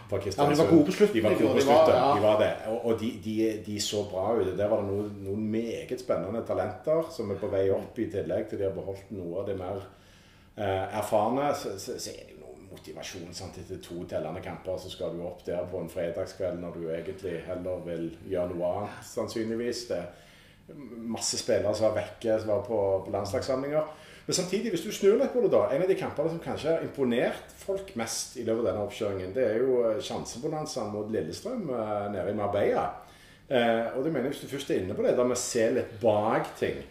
for 0.09 0.17
Ja, 0.17 0.23
Kristiansund. 0.23 0.51
Ja, 0.51 0.55
de 0.55 0.63
var 0.63 0.71
gode 0.77 0.85
på 0.85 0.95
slutten 0.97 1.15
De 1.15 1.23
var 1.23 1.29
gode 1.39 1.53
på 1.53 1.59
De 1.59 1.65
var- 1.65 1.85
slutten. 1.85 1.95
ja. 2.01 2.15
De 2.15 2.21
var 2.27 2.39
det. 2.39 2.51
Og, 2.71 2.85
og 2.85 2.99
de, 3.01 3.11
de, 3.25 3.35
de 3.65 3.79
så 3.81 4.03
bra 4.11 4.25
ut. 4.37 4.57
Der 4.57 4.67
var 4.71 4.81
det 4.81 4.87
noen, 4.91 5.11
noen 5.25 5.45
meget 5.51 5.99
spennende 6.01 6.41
talenter 6.47 7.11
som 7.15 7.31
er 7.31 7.39
på 7.41 7.47
vei 7.51 7.69
opp, 7.73 7.99
i 7.99 8.09
tillegg 8.11 8.49
til 8.49 8.59
de 8.59 8.67
har 8.69 8.75
beholdt 8.77 9.11
noe 9.11 9.39
av 9.41 9.47
det 9.49 9.57
mer 9.59 9.81
eh, 10.57 10.97
erfarne. 10.99 11.51
Så, 11.55 11.75
så, 11.79 11.97
så 11.99 12.11
er 12.15 12.25
det 12.29 12.35
jo 12.37 12.41
noe 12.43 12.67
motivasjon. 12.71 13.33
sant? 13.33 13.57
Etter 13.61 13.81
to 13.83 14.03
tellende 14.09 14.41
kamper 14.45 14.77
så 14.81 14.89
skal 14.93 15.15
du 15.15 15.23
opp 15.27 15.43
der 15.47 15.65
på 15.71 15.79
en 15.83 15.89
fredagskveld 15.89 16.59
når 16.61 16.77
du 16.79 16.85
egentlig 16.89 17.39
heller 17.47 17.81
vil 17.85 18.09
gjøre 18.29 18.51
noe 18.55 18.71
annet, 18.77 19.01
sannsynligvis. 19.11 19.85
Det 19.91 19.97
er 20.03 20.79
masse 20.97 21.37
spillere 21.37 21.75
som 21.77 21.89
var 21.91 21.99
vekke, 22.01 22.39
som 22.41 22.49
var 22.55 22.63
på, 22.65 22.79
på 23.05 23.11
landslagssamlinger. 23.13 23.85
Men 24.25 24.33
samtidig, 24.33 24.71
hvis 24.73 24.81
du 24.81 24.91
snur 24.91 25.19
litt 25.19 25.33
på 25.35 25.43
det, 25.43 25.51
da 25.53 25.67
En 25.69 25.83
av 25.85 25.89
de 25.89 25.97
kampene 25.99 26.31
som 26.33 26.41
kanskje 26.41 26.71
har 26.73 26.85
imponert 26.85 27.53
folk 27.61 27.91
mest 27.99 28.39
i 28.39 28.45
løpet 28.45 28.63
av 28.63 28.69
denne 28.71 28.85
oppkjøringen, 28.87 29.33
det 29.35 29.45
er 29.45 29.61
jo 29.61 29.79
eh, 29.85 30.01
sjansebonanzaen 30.01 30.93
mot 30.93 31.11
Lillestrøm 31.13 31.69
eh, 31.69 32.07
nede 32.13 32.33
i 32.33 32.37
Marbella. 32.37 32.87
Eh, 33.45 33.93
og 33.93 34.01
det 34.03 34.11
mener 34.11 34.29
jeg, 34.29 34.33
Hvis 34.33 34.45
du 34.45 34.53
først 34.55 34.71
er 34.71 34.81
inne 34.81 34.97
på 34.97 35.05
det, 35.05 35.13
da 35.17 35.25
med 35.27 35.37
å 35.37 35.41
se 35.43 35.69
litt 35.75 35.97
bak 36.01 36.55
ting 36.57 36.81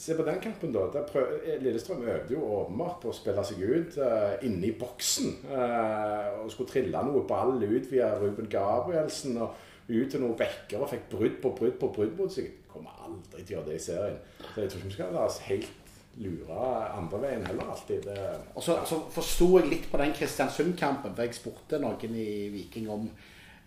Se 0.00 0.14
på 0.14 0.22
den 0.22 0.38
kampen, 0.40 0.72
da. 0.72 0.84
Der 0.94 1.02
prøv, 1.04 1.26
Lillestrøm 1.60 2.04
øvde 2.08 2.32
jo 2.32 2.44
åpenbart 2.46 3.00
på 3.02 3.10
å 3.10 3.16
spille 3.16 3.42
seg 3.44 3.58
ut 3.60 3.98
uh, 3.98 4.38
inne 4.46 4.70
i 4.70 4.76
boksen. 4.78 5.34
Uh, 5.50 6.38
og 6.44 6.52
skulle 6.54 6.70
trille 6.70 7.02
noe 7.04 7.24
ball 7.28 7.58
ut 7.58 7.90
via 7.90 8.12
Ruben 8.20 8.48
Gabrielsen 8.48 9.36
og 9.42 9.58
ut 9.90 10.08
til 10.08 10.22
noen 10.22 10.38
bekker 10.38 10.80
og 10.80 10.92
fikk 10.92 11.10
brudd 11.10 11.36
på 11.42 11.52
brudd 11.58 11.76
på 11.82 11.90
brudd 11.98 12.14
mot 12.16 12.32
seg. 12.32 12.48
Kommer 12.70 12.94
aldri 13.02 13.42
til 13.42 13.56
å 13.56 13.58
gjøre 13.58 13.68
det 13.72 13.76
i 13.76 13.84
serien. 13.90 14.18
Så 14.46 14.62
jeg 14.62 14.70
tror 14.70 14.80
ikke 14.80 14.92
vi 14.92 14.96
skal 14.96 15.12
la 15.18 15.26
oss 15.26 15.40
helt 15.50 15.79
lure 16.18 16.62
andre 16.96 17.20
veien 17.22 17.44
heller 17.46 17.70
alltid. 17.70 18.02
Det, 18.08 18.16
Og 18.54 18.62
så, 18.62 18.80
så 18.86 18.98
forsto 19.14 19.52
jeg 19.58 19.70
litt 19.70 19.90
på 19.90 20.00
den 20.00 20.14
Kristiansund-kampen, 20.16 21.14
for 21.14 21.22
jeg 21.22 21.38
spurte 21.38 21.78
noen 21.82 22.16
i 22.16 22.48
Viking 22.52 22.90
om 22.90 23.06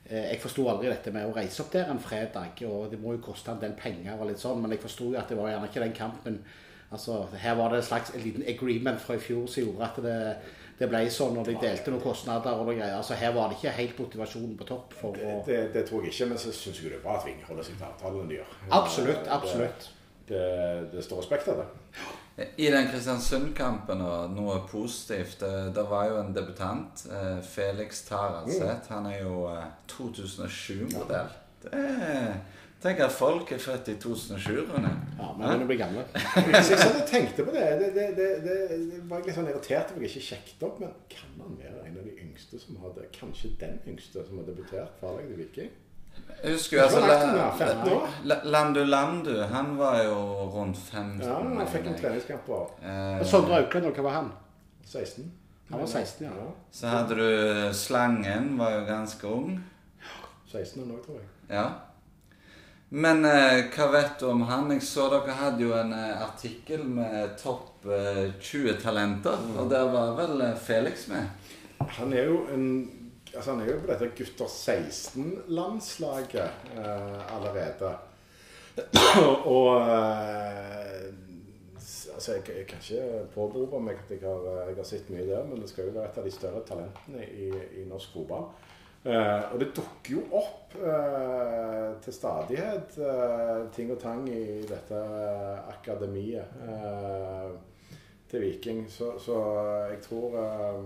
eh, 0.09 0.33
Jeg 0.33 0.41
forsto 0.43 0.67
aldri 0.69 0.91
dette 0.91 1.13
med 1.15 1.29
å 1.29 1.33
reise 1.35 1.63
opp 1.63 1.71
der 1.73 1.89
en 1.91 2.03
fredag, 2.03 2.59
og 2.67 2.91
det 2.91 2.99
må 3.01 3.15
jo 3.15 3.23
koste 3.23 3.53
en 3.53 3.63
del 3.63 3.77
penger 3.79 4.19
og 4.19 4.29
litt 4.29 4.43
sånn, 4.43 4.61
men 4.61 4.75
jeg 4.75 4.83
forsto 4.83 5.13
jo 5.13 5.19
at 5.19 5.31
det 5.31 5.39
var 5.39 5.53
gjerne 5.53 5.71
ikke 5.71 5.87
den 5.87 5.97
kampen 5.97 6.43
Altså, 6.93 7.25
Her 7.33 7.55
var 7.57 7.69
det 7.69 7.79
en 7.79 7.83
slags 7.83 8.11
en 8.13 8.21
liten 8.21 8.43
agreement 8.47 8.99
fra 9.01 9.15
i 9.17 9.19
fjor 9.19 9.47
som 9.49 9.63
gjorde 9.63 9.85
at 9.87 9.95
det, 10.03 10.17
det 10.77 10.89
ble 10.91 10.99
sånn 11.09 11.33
når 11.33 11.47
de 11.49 11.55
delte 11.63 11.93
noen 11.93 12.03
kostnader 12.03 12.53
og 12.53 12.67
noe 12.67 12.75
greier. 12.77 12.99
Altså 12.99 13.17
Her 13.17 13.33
var 13.33 13.49
det 13.49 13.57
ikke 13.57 13.73
helt 13.79 14.01
motivasjonen 14.03 14.57
på 14.59 14.67
topp 14.69 14.93
for 14.99 15.17
å 15.17 15.39
det, 15.47 15.61
det 15.73 15.87
tror 15.89 16.05
jeg 16.05 16.13
ikke, 16.13 16.27
men 16.29 16.41
så 16.43 16.53
syns 16.53 16.83
jeg 16.83 16.91
det 16.91 16.99
er 16.99 17.05
bra 17.05 17.17
at 17.17 17.25
Ving 17.25 17.39
holder 17.47 17.65
seg 17.65 17.79
til 17.79 17.87
avtalen 17.89 18.29
de 18.29 18.37
gjør. 18.37 18.53
Absolutt, 18.79 19.31
absolutt. 19.37 19.89
Det, 20.27 20.37
det, 20.37 20.91
det 20.93 21.07
står 21.07 21.23
respekt 21.23 21.49
av 21.55 21.63
det. 21.63 21.67
I 22.57 22.69
den 22.73 22.87
Kristiansund-kampen 22.89 23.99
og 24.01 24.31
noe 24.33 24.55
positivt 24.65 25.43
Det, 25.43 25.51
det 25.75 25.83
var 25.89 26.07
jo 26.09 26.15
en 26.17 26.31
debutant. 26.33 27.03
eh, 27.11 27.41
Felix 27.45 28.01
Taradseth. 28.07 28.89
Han 28.89 29.05
er 29.11 29.19
jo 29.21 29.43
eh, 29.51 29.67
2007-modell. 29.93 31.29
Det 31.63 31.73
er 31.77 32.33
Tenk 32.83 32.99
at 32.99 33.13
folk 33.15 33.51
er 33.55 33.61
født 33.63 33.87
i 33.93 33.93
2007, 33.95 34.57
Rune. 34.67 34.89
Ja, 35.15 35.29
men 35.37 35.45
begynner 35.45 35.61
å 35.63 35.67
bli 35.69 35.77
gamle. 35.79 36.01
Jeg 36.51 36.63
satt 36.67 36.97
og 36.99 37.05
tenkte 37.07 37.45
på 37.47 37.53
det, 37.55 37.61
det, 37.79 37.91
det, 37.95 38.07
det, 38.17 38.25
det, 38.43 38.57
det 38.89 38.97
var 39.07 39.23
litt 39.23 39.37
sånn 39.37 39.47
irritert 39.47 39.93
at 39.93 40.01
jeg 40.01 40.09
ikke 40.09 40.23
sjekket 40.25 40.65
opp, 40.67 40.81
men 40.83 40.91
kan 41.13 41.37
han 41.39 41.55
være 41.61 41.85
en 41.87 42.01
av 42.01 42.09
de 42.09 42.17
yngste 42.25 42.59
som 42.59 42.81
hadde 42.83 43.05
Kanskje 43.15 43.53
den 43.61 43.77
yngste 43.87 44.25
som 44.27 44.41
har 44.41 44.49
debutert 44.49 44.99
for 44.99 45.13
A-laget 45.13 45.39
Viking? 45.39 45.71
Jeg 46.43 46.51
husker 46.57 46.77
jo 46.77 46.83
altså 46.83 46.99
Hvor 46.99 47.07
langt 47.07 47.39
han 47.39 47.59
15 47.59 47.93
år? 47.93 48.07
La- 48.23 48.41
Landu 48.43 48.81
Landu, 48.83 49.41
han 49.47 49.77
var 49.77 50.01
jo 50.03 50.15
rundt 50.55 50.77
15. 50.77 51.21
Ja, 51.23 51.37
han 51.39 51.67
fikk 51.71 51.85
en 51.87 51.95
treningskamp 52.01 52.43
på 52.45 52.57
Eh, 52.83 53.23
Sondre 53.25 53.61
Aukland, 53.61 53.85
hva 53.95 54.03
var 54.03 54.11
han? 54.17 54.31
16. 54.85 55.31
Han 55.71 55.79
var 55.79 55.87
16, 55.87 56.25
ja. 56.27 56.49
Så 56.71 56.87
hadde 56.87 57.15
du 57.15 57.73
Slangen, 57.73 58.57
var 58.59 58.71
jo 58.75 58.85
ganske 58.85 59.27
ung. 59.27 59.63
16 60.51 60.83
år 60.83 60.87
nå, 60.91 60.97
tror 61.05 61.15
jeg. 61.21 61.29
Ja. 61.49 61.63
Men 62.93 63.23
eh, 63.25 63.63
hva 63.73 63.87
vet 63.91 64.19
du 64.19 64.27
om 64.29 64.41
han? 64.45 64.67
Jeg 64.75 64.83
så 64.85 65.07
dere 65.09 65.33
hadde 65.39 65.63
jo 65.63 65.71
en 65.73 65.93
eh, 65.97 66.19
artikkel 66.21 66.83
med 66.85 67.37
topp 67.41 67.87
eh, 67.87 68.27
20 68.41 68.75
talenter, 68.83 69.39
og 69.57 69.71
der 69.71 69.87
var 69.95 70.11
vel 70.19 70.41
eh, 70.45 70.53
Felix 70.61 71.07
med. 71.07 71.25
Han 71.97 72.13
er 72.13 72.27
jo 72.29 72.43
en 72.53 72.67
Altså, 73.33 73.51
han 73.51 73.61
er 73.61 73.65
jo 73.71 73.79
på 73.81 73.87
dette 73.89 74.11
gutter 74.17 74.45
16-landslaget 74.45 76.51
eh, 76.77 77.35
allerede. 77.35 77.91
og 79.55 79.81
eh, 79.81 81.13
Altså, 82.13 82.33
jeg, 82.33 82.43
jeg 82.57 82.65
kan 82.69 82.77
ikke 82.77 83.25
påberope 83.33 83.79
meg 83.83 83.95
at 83.99 84.11
jeg 84.13 84.19
har, 84.23 84.39
jeg 84.67 84.75
har 84.77 84.85
sett 84.87 85.09
mye 85.11 85.25
der, 85.27 85.43
men 85.49 85.59
det 85.59 85.69
skal 85.69 85.85
jo 85.89 85.95
være 85.95 86.05
et 86.11 86.17
av 86.21 86.25
de 86.27 86.31
større 86.31 86.61
talentene 86.67 87.21
i, 87.25 87.47
i 87.81 87.83
norsk 87.89 88.09
fotball. 88.13 88.45
Eh, 89.03 89.41
og 89.51 89.59
det 89.59 89.73
dukker 89.75 90.13
jo 90.13 90.21
opp 90.39 90.75
eh, 90.79 91.89
til 92.05 92.13
stadighet 92.15 92.93
eh, 93.03 93.65
ting 93.75 93.89
og 93.91 93.97
tang 93.99 94.21
i 94.31 94.61
dette 94.69 94.95
eh, 94.95 95.57
akademiet 95.73 96.47
eh, 96.63 97.49
til 98.31 98.45
Viking. 98.45 98.85
Så, 98.87 99.17
så 99.19 99.35
jeg 99.91 99.99
tror 100.05 100.37
eh, 100.39 100.79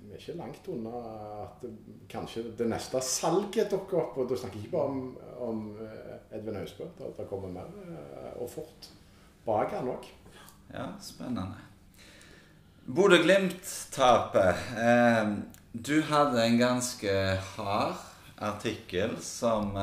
vi 0.00 0.12
er 0.14 0.20
ikke 0.20 0.38
langt 0.38 0.68
unna 0.72 1.00
at 1.42 1.64
kanskje 2.10 2.44
det 2.58 2.68
neste 2.70 3.00
salget 3.04 3.70
dukker 3.72 4.00
opp. 4.02 4.18
Og 4.18 4.30
da 4.30 4.38
snakker 4.38 4.58
jeg 4.58 4.66
ikke 4.66 4.76
bare 4.76 4.92
om, 4.92 5.02
om 5.48 5.62
eh, 5.82 6.36
Edvin 6.38 6.58
Hausbø. 6.60 6.88
Det, 6.98 7.26
kommer 7.30 7.52
mer, 7.52 7.68
eh, 7.86 8.32
og 8.42 8.50
fort. 8.50 8.88
Bak 9.46 9.74
han 9.76 9.90
òg. 9.92 10.08
Ja, 10.72 10.86
spennende. 11.02 11.68
Bodø-Glimt-tapet. 12.86 14.62
Eh, 14.78 15.34
du 15.72 15.94
hadde 16.10 16.42
en 16.44 16.58
ganske 16.60 17.12
hard 17.54 18.00
artikkel 18.42 19.14
som 19.22 19.76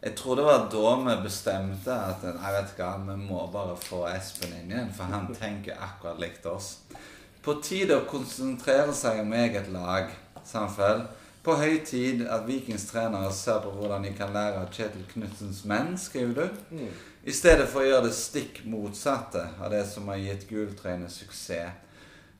Jeg 0.00 0.14
tror 0.16 0.38
det 0.38 0.44
var 0.46 0.62
da 0.72 0.92
vi 0.96 1.14
bestemte 1.22 1.92
at 1.92 2.22
jeg 2.24 2.54
vet 2.54 2.70
ikke, 2.72 2.86
vi 3.04 3.16
må 3.20 3.42
bare 3.52 3.74
få 3.76 4.06
Espen 4.08 4.54
inn 4.56 4.72
igjen, 4.72 4.92
for 4.96 5.12
han 5.12 5.28
tenker 5.36 5.76
akkurat 5.76 6.22
likt 6.22 6.46
oss. 6.48 6.78
På 7.42 7.54
tide 7.64 7.96
å 7.96 8.06
konsentrere 8.08 8.92
seg 8.96 9.22
om 9.22 9.32
eget 9.32 9.70
lag, 9.72 10.10
Samfell. 10.44 11.06
På 11.40 11.54
høy 11.56 11.78
tid 11.88 12.26
at 12.28 12.44
Vikings 12.44 12.84
trenere 12.90 13.30
ser 13.32 13.62
på 13.64 13.70
hvordan 13.72 14.04
de 14.04 14.10
kan 14.12 14.32
lære 14.34 14.60
av 14.60 14.72
Kjetil 14.74 15.06
Knutsens 15.08 15.62
menn, 15.64 15.94
skriver 15.96 16.34
du. 16.42 16.58
I 17.24 17.32
stedet 17.32 17.68
for 17.68 17.80
å 17.80 17.86
gjøre 17.88 18.08
det 18.08 18.16
stikk 18.16 18.60
motsatte 18.68 19.46
av 19.60 19.70
det 19.72 19.86
som 19.88 20.08
har 20.12 20.20
gitt 20.20 20.44
gultrøyene 20.50 21.08
suksess. 21.08 21.86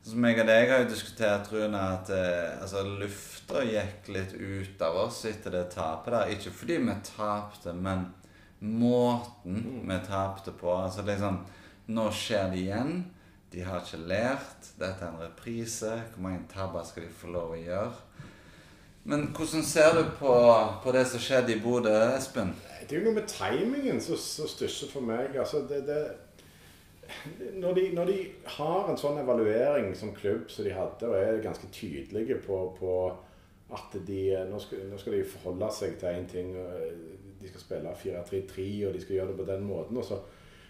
Som 0.01 0.25
jeg 0.25 0.39
og 0.41 0.47
deg 0.49 0.71
har 0.71 0.79
jo 0.81 0.89
diskutert, 0.89 1.49
Rune, 1.53 1.77
at 1.77 2.09
eh, 2.09 2.61
altså, 2.61 2.81
lufta 2.97 3.61
gikk 3.61 4.07
litt 4.09 4.31
ut 4.33 4.81
av 4.81 4.95
oss 5.03 5.19
etter 5.29 5.53
det 5.53 5.67
tapet 5.75 6.15
der. 6.15 6.31
Ikke 6.33 6.53
fordi 6.57 6.79
vi 6.81 6.95
tapte, 7.05 7.73
men 7.77 8.07
måten 8.65 9.83
vi 9.85 9.99
tapte 10.07 10.53
på. 10.57 10.73
Altså 10.73 11.05
liksom 11.05 11.41
Nå 11.91 12.05
skjer 12.15 12.49
det 12.53 12.59
igjen. 12.61 12.91
De 13.51 13.63
har 13.67 13.83
ikke 13.83 13.99
lært. 14.07 14.71
Dette 14.79 15.03
er 15.03 15.11
en 15.11 15.19
reprise. 15.19 15.91
Hvor 16.13 16.23
mange 16.23 16.45
tabber 16.53 16.83
skal 16.87 17.03
de 17.03 17.13
få 17.19 17.33
lov 17.33 17.55
å 17.57 17.59
gjøre? 17.59 17.91
Men 19.03 19.25
hvordan 19.35 19.63
ser 19.65 19.95
du 19.97 20.03
på, 20.19 20.33
på 20.83 20.91
det 20.93 21.07
som 21.09 21.23
skjedde 21.23 21.55
i 21.55 21.61
Bodø, 21.61 21.93
Espen? 22.15 22.53
Det 22.85 22.95
er 22.95 23.01
jo 23.01 23.09
noe 23.09 23.17
med 23.17 23.27
timingen 23.31 24.01
som 24.03 24.19
stusser 24.19 24.91
for 24.91 25.03
meg. 25.03 25.35
Altså, 25.41 25.63
det, 25.67 25.81
det, 25.87 25.99
når, 27.57 27.73
de, 27.73 27.85
når 27.97 28.11
de 28.11 28.17
har 28.55 28.91
en 28.91 28.99
sånn 29.01 29.19
evaluering 29.23 29.91
som 29.97 30.13
klubb 30.15 30.47
som 30.53 30.67
de 30.67 30.75
hadde, 30.75 31.09
og 31.09 31.17
er 31.17 31.43
ganske 31.43 31.67
tydelige 31.73 32.37
på, 32.45 32.61
på 32.77 32.93
at 33.75 33.97
de 34.07 34.21
nå 34.51 34.59
skal, 34.61 34.85
nå 34.91 34.99
skal 34.99 35.17
de 35.17 35.25
forholde 35.33 35.71
seg 35.75 35.97
til 35.99 36.21
én 36.21 36.29
ting. 36.29 36.53
De 37.41 37.49
skal 37.49 37.63
spille 37.65 37.97
4-3-3, 38.03 38.69
og 38.87 38.95
de 38.95 39.01
skal 39.03 39.17
gjøre 39.17 39.33
det 39.33 39.41
på 39.41 39.49
den 39.49 39.65
måten. 39.65 39.97
og 39.97 40.07
så 40.07 40.21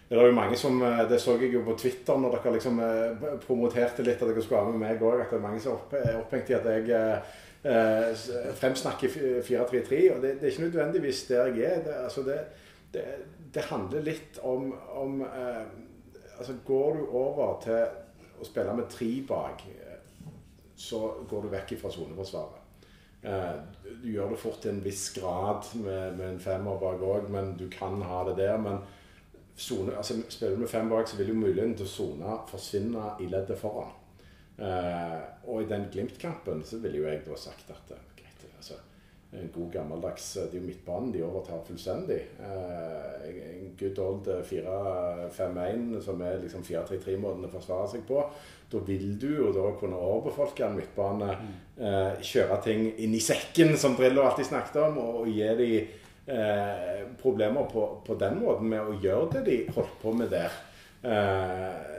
det 0.08 0.18
er 0.18 0.28
jo 0.28 0.36
mange 0.36 0.56
som, 0.60 0.82
det 1.08 1.20
så 1.22 1.38
jeg 1.40 1.54
jo 1.54 1.62
på 1.64 1.76
Twitter 1.80 2.18
når 2.20 2.34
dere 2.36 2.52
liksom 2.56 2.80
promoterte 3.46 4.04
litt 4.04 4.20
at 4.20 4.28
dere 4.28 4.42
skulle 4.44 4.60
ha 4.60 4.72
med 4.72 4.82
meg 4.82 5.00
òg, 5.00 5.22
at 5.22 5.32
det 5.32 5.38
er 5.38 5.44
mange 5.46 5.62
som 5.64 5.94
er 5.96 6.18
opphengt 6.18 6.50
i 6.52 6.56
at 6.58 6.68
jeg 6.68 6.90
eh, 7.64 8.24
fremsnakker 8.58 9.08
4-3-3. 9.46 10.02
Og 10.14 10.22
det, 10.22 10.34
det, 10.34 10.42
er 10.42 10.50
ikke 10.50 10.66
nødvendigvis 10.66 11.24
der 11.30 11.46
jeg 11.46 11.64
er. 11.70 11.84
Det, 11.86 11.96
altså 12.04 12.26
det, 12.26 13.04
det 13.54 13.64
handler 13.70 14.04
litt 14.04 14.40
om, 14.42 14.74
om 14.92 15.20
eh, 15.22 15.64
altså 16.38 16.54
Går 16.66 16.96
du 16.96 17.06
over 17.06 17.60
til 17.62 18.40
å 18.42 18.46
spille 18.46 18.74
med 18.74 18.90
tre 18.90 19.10
bak, 19.28 19.62
så 20.76 21.06
går 21.30 21.44
du 21.44 21.52
vekk 21.52 21.76
fra 21.78 21.92
soneforsvaret. 21.94 22.58
Eh, 23.22 23.52
du 24.02 24.08
gjør 24.10 24.32
det 24.32 24.40
fort 24.42 24.58
til 24.62 24.74
en 24.74 24.82
viss 24.82 25.04
grad 25.14 25.68
med, 25.78 26.16
med 26.18 26.26
en 26.32 26.42
femmer 26.42 26.80
bak 26.80 27.04
òg, 27.06 27.28
men 27.30 27.54
du 27.58 27.68
kan 27.70 28.02
ha 28.02 28.24
det 28.28 28.40
der. 28.40 28.58
men 28.58 28.82
zone, 29.58 29.96
altså 29.96 30.14
Spiller 30.28 30.54
du 30.54 30.60
med 30.60 30.68
fem 30.68 30.88
bak, 30.90 31.08
så 31.08 31.16
vil 31.16 31.32
jo 31.32 31.40
muligheten 31.40 31.74
til 31.76 31.88
å 31.88 31.92
sone 31.92 32.38
forsvinne 32.48 33.16
i 33.20 33.28
leddet 33.30 33.58
foran. 33.60 33.92
Eh, 34.62 35.20
og 35.48 35.62
i 35.62 35.68
den 35.68 35.88
Glimt-kampen 35.92 36.62
så 36.64 36.78
ville 36.82 37.00
jo 37.00 37.08
jeg 37.08 37.22
da 37.26 37.36
sagt 37.40 37.70
at 37.72 37.92
greit, 38.16 38.42
altså, 38.56 38.76
en 39.32 39.48
god 39.54 39.70
gammeldags 39.72 40.26
Det 40.34 40.58
er 40.58 40.58
jo 40.60 40.66
midtbanen 40.66 41.12
de 41.12 41.22
overtar 41.24 41.62
fullstendig. 41.66 42.20
Eh, 42.40 43.28
en 43.62 43.70
good 43.80 43.98
old 43.98 44.28
4-5-1 44.50 46.02
som 46.04 46.20
er 46.20 46.42
liksom 46.42 46.64
4-3-3-måten 46.68 47.48
å 47.48 47.52
forsvare 47.52 47.88
seg 47.94 48.04
på. 48.08 48.24
Da 48.72 48.80
vil 48.86 49.16
du 49.20 49.28
jo 49.28 49.50
da 49.52 49.72
kunne 49.80 49.96
overbefolke 50.00 50.64
en 50.66 50.76
midtbane, 50.76 51.32
eh, 51.76 52.20
kjøre 52.20 52.60
ting 52.64 52.86
inn 52.96 53.14
i 53.14 53.20
sekken, 53.20 53.76
som 53.76 53.96
Drillo 53.96 54.24
alltid 54.24 54.48
snakket 54.48 54.80
om, 54.84 54.98
og, 54.98 55.20
og 55.22 55.32
gi 55.32 55.48
de 55.58 55.72
eh, 56.26 57.02
problemer 57.20 57.68
på, 57.70 57.86
på, 58.06 58.16
den 58.20 58.38
måten 58.42 58.70
med 58.70 58.82
å 58.82 58.98
gjøre 59.02 59.38
det 59.38 59.42
de 59.48 59.58
holdt 59.74 59.98
på 60.02 60.14
med 60.16 60.32
der. 60.32 60.54
Eh, 61.02 61.98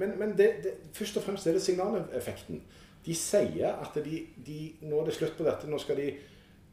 men, 0.00 0.16
men 0.18 0.34
det, 0.38 0.50
det, 0.64 0.74
først 0.96 1.20
og 1.20 1.26
fremst 1.26 1.46
er 1.46 1.56
det 1.56 1.64
signaleffekten. 1.64 2.62
De 3.04 3.16
sier 3.16 3.70
at 3.70 3.96
de, 4.04 4.24
de, 4.46 4.58
nå 4.84 5.00
er 5.00 5.08
det 5.08 5.16
slutt 5.16 5.36
på 5.38 5.46
dette. 5.46 5.68
Nå 5.70 5.80
skal 5.80 6.00
de 6.00 6.10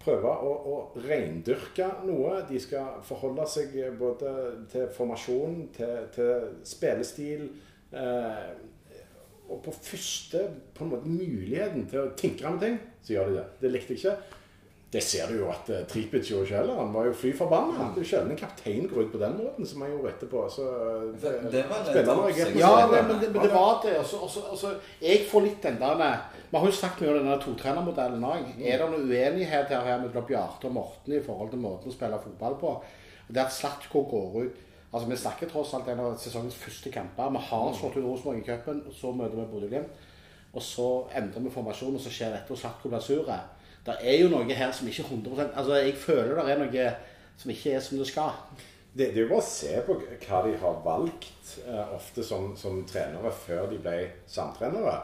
prøve 0.02 0.32
å, 0.32 0.54
å 0.72 1.04
reindyrke 1.04 1.88
noe. 2.08 2.42
De 2.50 2.60
skal 2.62 3.02
forholde 3.08 3.48
seg 3.52 3.76
både 4.00 4.34
til 4.72 4.90
formasjon, 4.96 5.62
til, 5.76 6.10
til 6.16 6.50
spillestil. 6.68 7.48
Eh, 7.92 8.50
og 9.48 9.62
på 9.64 9.72
første 9.72 10.42
på 10.76 10.84
en 10.84 10.92
måte 10.92 11.10
muligheten 11.12 11.86
til 11.88 12.02
å 12.02 12.12
tinkre 12.20 12.52
med 12.52 12.64
ting, 12.66 12.82
så 13.04 13.16
gjør 13.16 13.30
de 13.30 13.38
det. 13.38 13.46
Det 13.62 13.72
likte 13.72 13.96
jeg 13.96 14.02
ikke. 14.02 14.37
Det 14.94 15.02
ser 15.04 15.28
du 15.28 15.42
jo 15.42 15.48
at 15.52 15.68
uh, 15.68 15.82
Tripic 15.88 16.30
gjorde 16.30 16.46
ikke 16.48 16.60
heller. 16.62 16.78
Han 16.80 16.94
var 16.94 17.10
jo 17.10 17.16
fly 17.22 17.34
forbanna. 17.36 17.90
Det 17.96 18.06
er 18.06 18.08
sjelden 18.08 18.32
en 18.32 18.40
kaptein 18.40 18.86
går 18.88 19.02
ut 19.02 19.10
på 19.12 19.20
den 19.20 19.34
måten 19.36 19.68
som 19.68 19.82
han 19.84 19.92
gjorde 19.92 20.14
etterpå. 20.14 20.44
Så 20.54 20.68
det, 21.24 21.34
det 21.52 21.64
var 21.68 21.82
det 21.84 22.46
Ja, 22.56 22.70
det, 22.92 23.02
men, 23.10 23.20
det, 23.22 23.32
men 23.34 23.42
det 23.44 23.52
var 23.52 23.82
det. 23.84 23.98
Også, 24.00 24.22
også, 24.28 24.46
også, 24.56 24.72
jeg 25.02 25.26
får 25.28 25.44
litt 25.44 25.68
den 25.68 25.82
der 25.82 25.98
Vi 26.52 26.58
har 26.58 26.66
jo 26.66 26.78
snakket 26.80 27.04
mye 27.04 27.12
om 27.12 27.20
denne 27.20 27.42
totrenermodellen 27.44 28.24
òg. 28.30 28.54
Er 28.64 28.80
det 28.80 28.88
noen 28.94 29.12
uenighet 29.12 29.76
her, 29.76 29.84
her 29.90 30.00
mellom 30.06 30.30
Bjarte 30.30 30.72
og 30.72 30.78
Morten 30.80 31.18
i 31.18 31.22
forhold 31.26 31.52
til 31.52 31.64
måten 31.66 31.92
å 31.92 31.98
spille 31.98 32.22
fotball 32.24 32.56
på? 32.62 32.74
Det 33.28 33.44
at 33.44 33.54
Slatko 33.54 34.06
går 34.08 34.40
ut 34.46 34.64
Altså, 34.94 35.10
Vi 35.10 35.16
snakker 35.20 35.50
tross 35.52 35.74
alt 35.76 35.90
en 35.92 36.00
av 36.00 36.14
sesongens 36.18 36.56
første 36.56 36.90
kamper. 36.92 37.32
Vi 37.36 37.42
har 37.50 37.74
slått 37.76 37.98
ut 37.98 38.06
Rosenborg 38.06 38.40
i 38.40 38.46
cupen, 38.48 38.80
så 38.96 39.12
møter 39.12 39.36
vi 39.36 39.48
Bodø-Glimt. 39.52 40.06
Og 40.56 40.64
så 40.64 40.88
endrer 41.20 41.44
vi 41.44 41.52
formasjonen, 41.52 42.00
og 42.00 42.02
så 42.02 42.14
skjer 42.14 42.32
dette, 42.34 42.56
og 42.56 42.62
Slatko 42.62 42.90
blir 42.90 43.04
sur 43.04 43.28
det 43.88 43.98
er 44.04 44.18
jo 44.22 44.32
noe 44.32 44.58
her 44.58 44.72
som 44.76 44.88
ikke 44.90 45.06
er 45.06 45.14
100% 45.16 45.60
Altså, 45.60 45.78
jeg 45.80 45.94
føler 46.02 46.42
det 46.42 46.54
er 46.54 46.64
noe 46.64 46.88
som 47.38 47.54
ikke 47.54 47.76
er 47.78 47.84
som 47.86 48.00
det 48.02 48.08
skal. 48.10 48.34
Det, 48.98 49.12
det 49.14 49.20
er 49.22 49.26
jo 49.28 49.30
bare 49.30 49.44
å 49.44 49.50
se 49.52 49.74
på 49.86 49.98
hva 50.00 50.40
de 50.48 50.56
har 50.58 50.80
valgt 50.86 51.52
eh, 51.68 51.94
ofte 51.94 52.26
som, 52.26 52.50
som, 52.58 52.82
trenere 52.90 53.32
før 53.46 53.68
de 53.70 53.78
ble 53.82 53.98
samtrenere. 54.30 54.96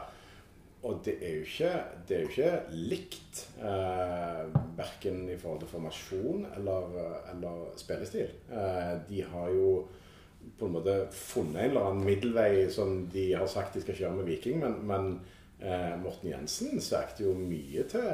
Og 0.84 0.98
det 1.06 1.14
er 1.22 1.36
jo 1.38 1.44
ikke, 1.46 1.70
er 2.10 2.24
jo 2.24 2.32
ikke 2.32 2.78
likt. 2.90 3.44
Eh, 3.62 4.40
verken 4.76 5.28
i 5.30 5.36
forhold 5.38 5.62
til 5.62 5.70
formasjon 5.70 6.48
eller, 6.56 6.96
eller 7.32 7.68
spillestil. 7.78 8.34
Eh, 8.50 8.96
de 9.08 9.22
har 9.30 9.52
jo 9.54 9.68
på 10.58 10.66
en 10.66 10.74
måte 10.74 10.96
funnet 11.14 11.62
en 11.62 11.70
eller 11.70 11.86
annen 11.88 12.04
middelvei 12.04 12.66
som 12.72 13.06
de 13.12 13.30
har 13.32 13.46
sagt 13.50 13.78
de 13.78 13.84
skal 13.84 13.96
kjøre 13.96 14.18
med 14.18 14.28
Viking, 14.28 14.58
men, 14.60 14.76
men 14.90 15.08
Eh, 15.62 15.94
Morten 16.02 16.28
Jensen 16.32 16.80
svekte 16.82 17.24
jo 17.24 17.32
mye 17.38 17.84
til, 17.88 18.08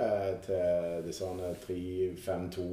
til 0.45 1.01
disse 1.07 1.25
3-5-2, 1.65 2.67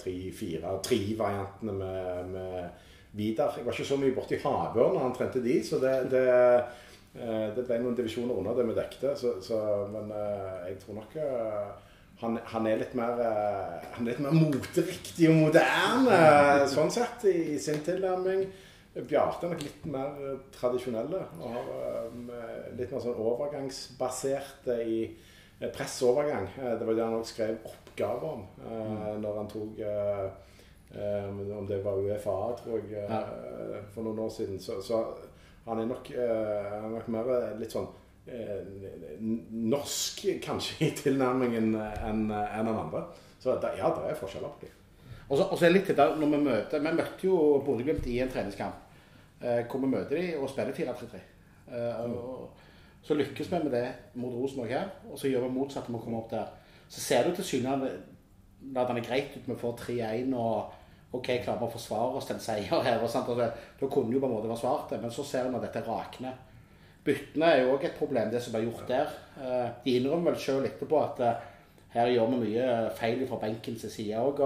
3-4-3-variantene 0.00 1.74
med, 1.76 2.32
med, 2.32 2.84
Vidar. 3.16 3.54
Jeg 3.56 3.64
var 3.64 3.72
ikke 3.72 3.88
så 3.88 3.96
mye 3.96 4.12
borti 4.12 4.36
havørn 4.42 4.92
når 4.92 5.04
han 5.06 5.14
trente 5.16 5.40
de, 5.40 5.54
så 5.64 5.78
det, 5.80 5.92
det, 6.12 6.24
eh, 7.16 7.46
det 7.56 7.64
ble 7.64 7.78
noen 7.80 7.96
divisjoner 7.96 8.36
under 8.36 8.58
det 8.58 8.66
vi 8.68 8.76
dekte. 8.76 9.14
Men 9.92 10.10
eh, 10.12 10.66
jeg 10.70 10.80
tror 10.82 10.98
nok 10.98 11.16
eh, 11.22 11.70
han, 12.20 12.36
han, 12.52 12.68
er 12.68 12.80
litt 12.80 12.92
mer 12.96 13.18
Han 13.94 14.02
er 14.02 14.10
litt 14.10 14.20
mer 14.24 14.36
moteriktig 14.36 15.30
og 15.30 15.40
moderne 15.46 16.20
sånn 16.72 16.92
sett 16.92 17.24
i, 17.28 17.36
i 17.54 17.58
sin 17.60 17.80
tilnærming. 17.84 18.44
Bjarte 19.04 19.44
er 19.44 19.52
nok 19.52 19.64
litt 19.64 19.86
mer 19.92 20.20
eh, 20.24 20.38
tradisjonelle. 20.54 21.20
og 21.40 21.56
har 21.56 21.66
um, 22.08 22.30
Litt 22.78 22.92
mer 22.92 23.02
sånn 23.04 23.20
overgangsbaserte 23.20 24.78
i 24.84 25.00
pressovergang. 25.72 26.48
Det 26.56 26.84
var 26.84 26.96
det 26.96 27.04
han 27.04 27.14
også 27.16 27.32
skrev 27.32 27.62
oppgaver 27.64 28.26
om 28.28 28.42
mm. 28.60 29.22
når 29.22 29.38
han 29.38 29.46
tok 29.48 29.78
Om 31.56 31.68
det 31.70 31.78
var 31.80 31.96
UFA, 31.96 32.34
tror 32.60 32.82
jeg, 32.90 33.06
ja. 33.08 33.22
for 33.94 34.04
noen 34.04 34.20
år 34.26 34.34
siden. 34.34 34.60
Så, 34.60 34.76
så 34.84 35.00
han 35.64 35.80
er 35.80 35.88
nok, 35.88 36.10
han 36.12 36.90
er 36.90 36.92
nok 36.98 37.08
mer 37.08 37.32
litt 37.56 37.72
sånn 37.72 37.88
norsk, 39.72 40.26
kanskje, 40.44 40.76
i 40.84 40.92
tilnærmingen 40.98 41.72
enn 41.72 42.26
en 42.28 42.68
den 42.68 42.74
andre. 42.76 43.06
Så 43.40 43.56
ja, 43.56 43.88
det 43.96 44.10
er 44.10 44.20
forskjeller 44.20 44.52
på 44.58 44.66
dem. 44.66 44.76
Og 45.26 45.38
så 45.40 45.64
er 45.66 45.70
det 45.70 45.74
litt 45.74 45.88
det 45.96 46.06
når 46.20 46.32
Vi 46.32 46.42
møter, 46.44 46.82
vi 46.82 46.92
møtte 47.00 47.26
jo 47.26 47.38
Bodø-Glimt 47.66 48.06
i 48.10 48.20
en 48.22 48.30
treningskamp. 48.30 48.85
Eh, 49.40 49.66
hvor 49.68 49.82
vi 49.82 49.90
møter 49.92 50.16
de 50.16 50.36
og 50.40 50.48
spiller 50.48 50.72
4-3-3. 50.72 51.18
Eh, 51.68 52.14
så 53.02 53.14
lykkes 53.14 53.50
vi 53.52 53.58
med 53.64 53.74
det 53.74 53.86
mot 54.14 54.32
Rosenborg 54.34 54.68
her, 54.72 54.88
og 55.10 55.18
så 55.18 55.28
gjør 55.28 55.44
vi 55.46 55.58
motsatt 55.58 55.90
med 55.90 56.00
å 56.00 56.04
komme 56.04 56.22
opp 56.22 56.30
der. 56.32 56.48
Så 56.88 57.02
ser 57.02 57.26
du 57.26 57.34
tilsynelatende 57.36 59.04
greit 59.04 59.36
ut. 59.36 59.44
Vi 59.46 59.58
får 59.60 59.76
3-1 59.82 60.32
og 60.34 60.72
OK, 61.12 61.28
klarer 61.44 61.60
vi 61.60 61.68
å 61.68 61.74
forsvare 61.74 62.18
oss 62.18 62.26
til 62.26 62.36
en 62.36 62.42
seier 62.42 62.82
her. 62.88 62.98
og 63.02 63.10
sant? 63.10 63.28
Altså, 63.28 63.50
da 63.80 63.90
kunne 63.92 64.14
jo 64.14 64.22
på 64.22 64.26
en 64.26 64.34
måte 64.34 64.48
være 64.48 64.62
svart, 64.62 64.88
det, 64.90 65.00
men 65.02 65.12
så 65.12 65.24
ser 65.24 65.46
vi 65.46 65.58
at 65.58 65.68
dette 65.68 65.84
rakner. 65.86 66.40
Byttene 67.06 67.52
er 67.52 67.62
jo 67.62 67.76
òg 67.76 67.84
et 67.86 67.98
problem, 67.98 68.32
det 68.32 68.40
som 68.42 68.56
ble 68.56 68.64
gjort 68.64 68.88
der. 68.88 69.12
Eh, 69.38 69.68
de 69.84 69.98
innrømmer 70.00 70.32
vel 70.32 70.40
sjøl 70.42 70.66
etterpå 70.66 71.02
at 71.02 71.22
her 71.92 72.10
gjør 72.10 72.32
vi 72.32 72.40
mye 72.42 72.72
feil 72.96 73.22
fra 73.28 73.38
benkens 73.44 73.86
side 73.92 74.18
òg. 74.18 74.42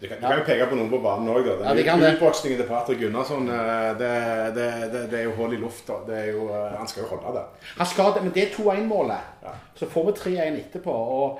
Du 0.00 0.08
kan, 0.08 0.18
kan, 0.20 0.38
jo 0.38 0.44
peke 0.44 0.66
på 0.68 0.76
noen 0.76 0.90
på 0.90 0.98
banen 1.00 1.30
òg. 1.30 1.46
Ja, 1.62 1.94
utboksingen 1.94 2.58
til 2.58 2.66
Patrick 2.68 3.00
Gunnarsson 3.00 3.46
eh, 3.48 3.90
det, 4.00 4.12
det, 4.56 4.66
det, 4.92 5.02
det, 5.12 5.20
er 5.20 5.28
jo 5.28 5.36
hull 5.38 5.54
i 5.54 5.60
lufta. 5.60 6.00
Eh, 6.10 6.40
han 6.74 6.90
skal 6.90 7.04
jo 7.04 7.10
holde 7.12 7.36
det. 7.38 7.44
Han 7.78 7.88
skal 7.88 8.12
det, 8.16 8.24
Men 8.26 8.34
det 8.34 8.42
er 8.44 8.56
2-1-målet. 8.56 9.30
Ja. 9.46 9.54
Så 9.78 9.88
får 9.90 10.08
vi 10.10 10.16
3-1 10.24 10.58
etterpå. 10.64 10.96
og 11.18 11.38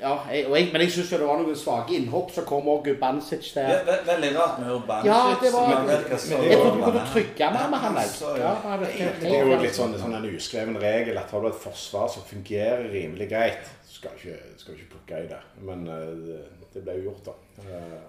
ja, 0.00 0.12
jeg, 0.30 0.44
jeg, 0.50 0.68
men 0.72 0.82
jeg 0.84 0.92
syns 0.92 1.12
det 1.14 1.20
var 1.22 1.40
noen 1.40 1.56
svake 1.56 1.96
innhopp. 1.96 2.32
Så 2.34 2.44
kom 2.48 2.68
òg 2.72 2.90
Bansic 3.00 3.48
der. 3.56 3.70
Ja, 3.72 3.96
veldig 4.08 4.32
rart 4.36 4.60
med 4.62 4.74
Bansic, 4.88 5.08
Ja, 5.10 5.20
det 5.42 5.52
var, 5.54 5.72
jeg 5.88 6.58
trodde 6.60 6.74
du 6.76 6.84
kunne 6.84 7.06
trygge 7.12 7.50
mer 7.54 7.70
med 7.72 7.84
han. 7.86 8.02
Ja, 8.42 8.52
det 8.82 9.32
er 9.32 9.40
jo 9.40 9.56
litt 9.62 9.78
sånn, 9.78 9.96
sånn 10.00 10.18
en 10.18 10.28
uskreven 10.34 10.76
regel 10.82 11.18
at 11.20 11.32
har 11.32 11.42
du 11.42 11.50
et 11.50 11.64
forsvar 11.64 12.12
som 12.12 12.26
fungerer 12.28 12.86
rimelig 12.92 13.30
greit, 13.32 13.72
skal 13.88 14.12
ikke, 14.18 14.36
skal 14.60 14.76
ikke 14.76 14.92
plukke 14.92 15.24
i 15.24 15.30
det. 15.32 15.40
Men 15.64 15.88
uh, 15.88 16.44
det 16.74 16.82
ble 16.84 16.98
jo 16.98 17.08
gjort, 17.08 17.30
da. 17.30 17.36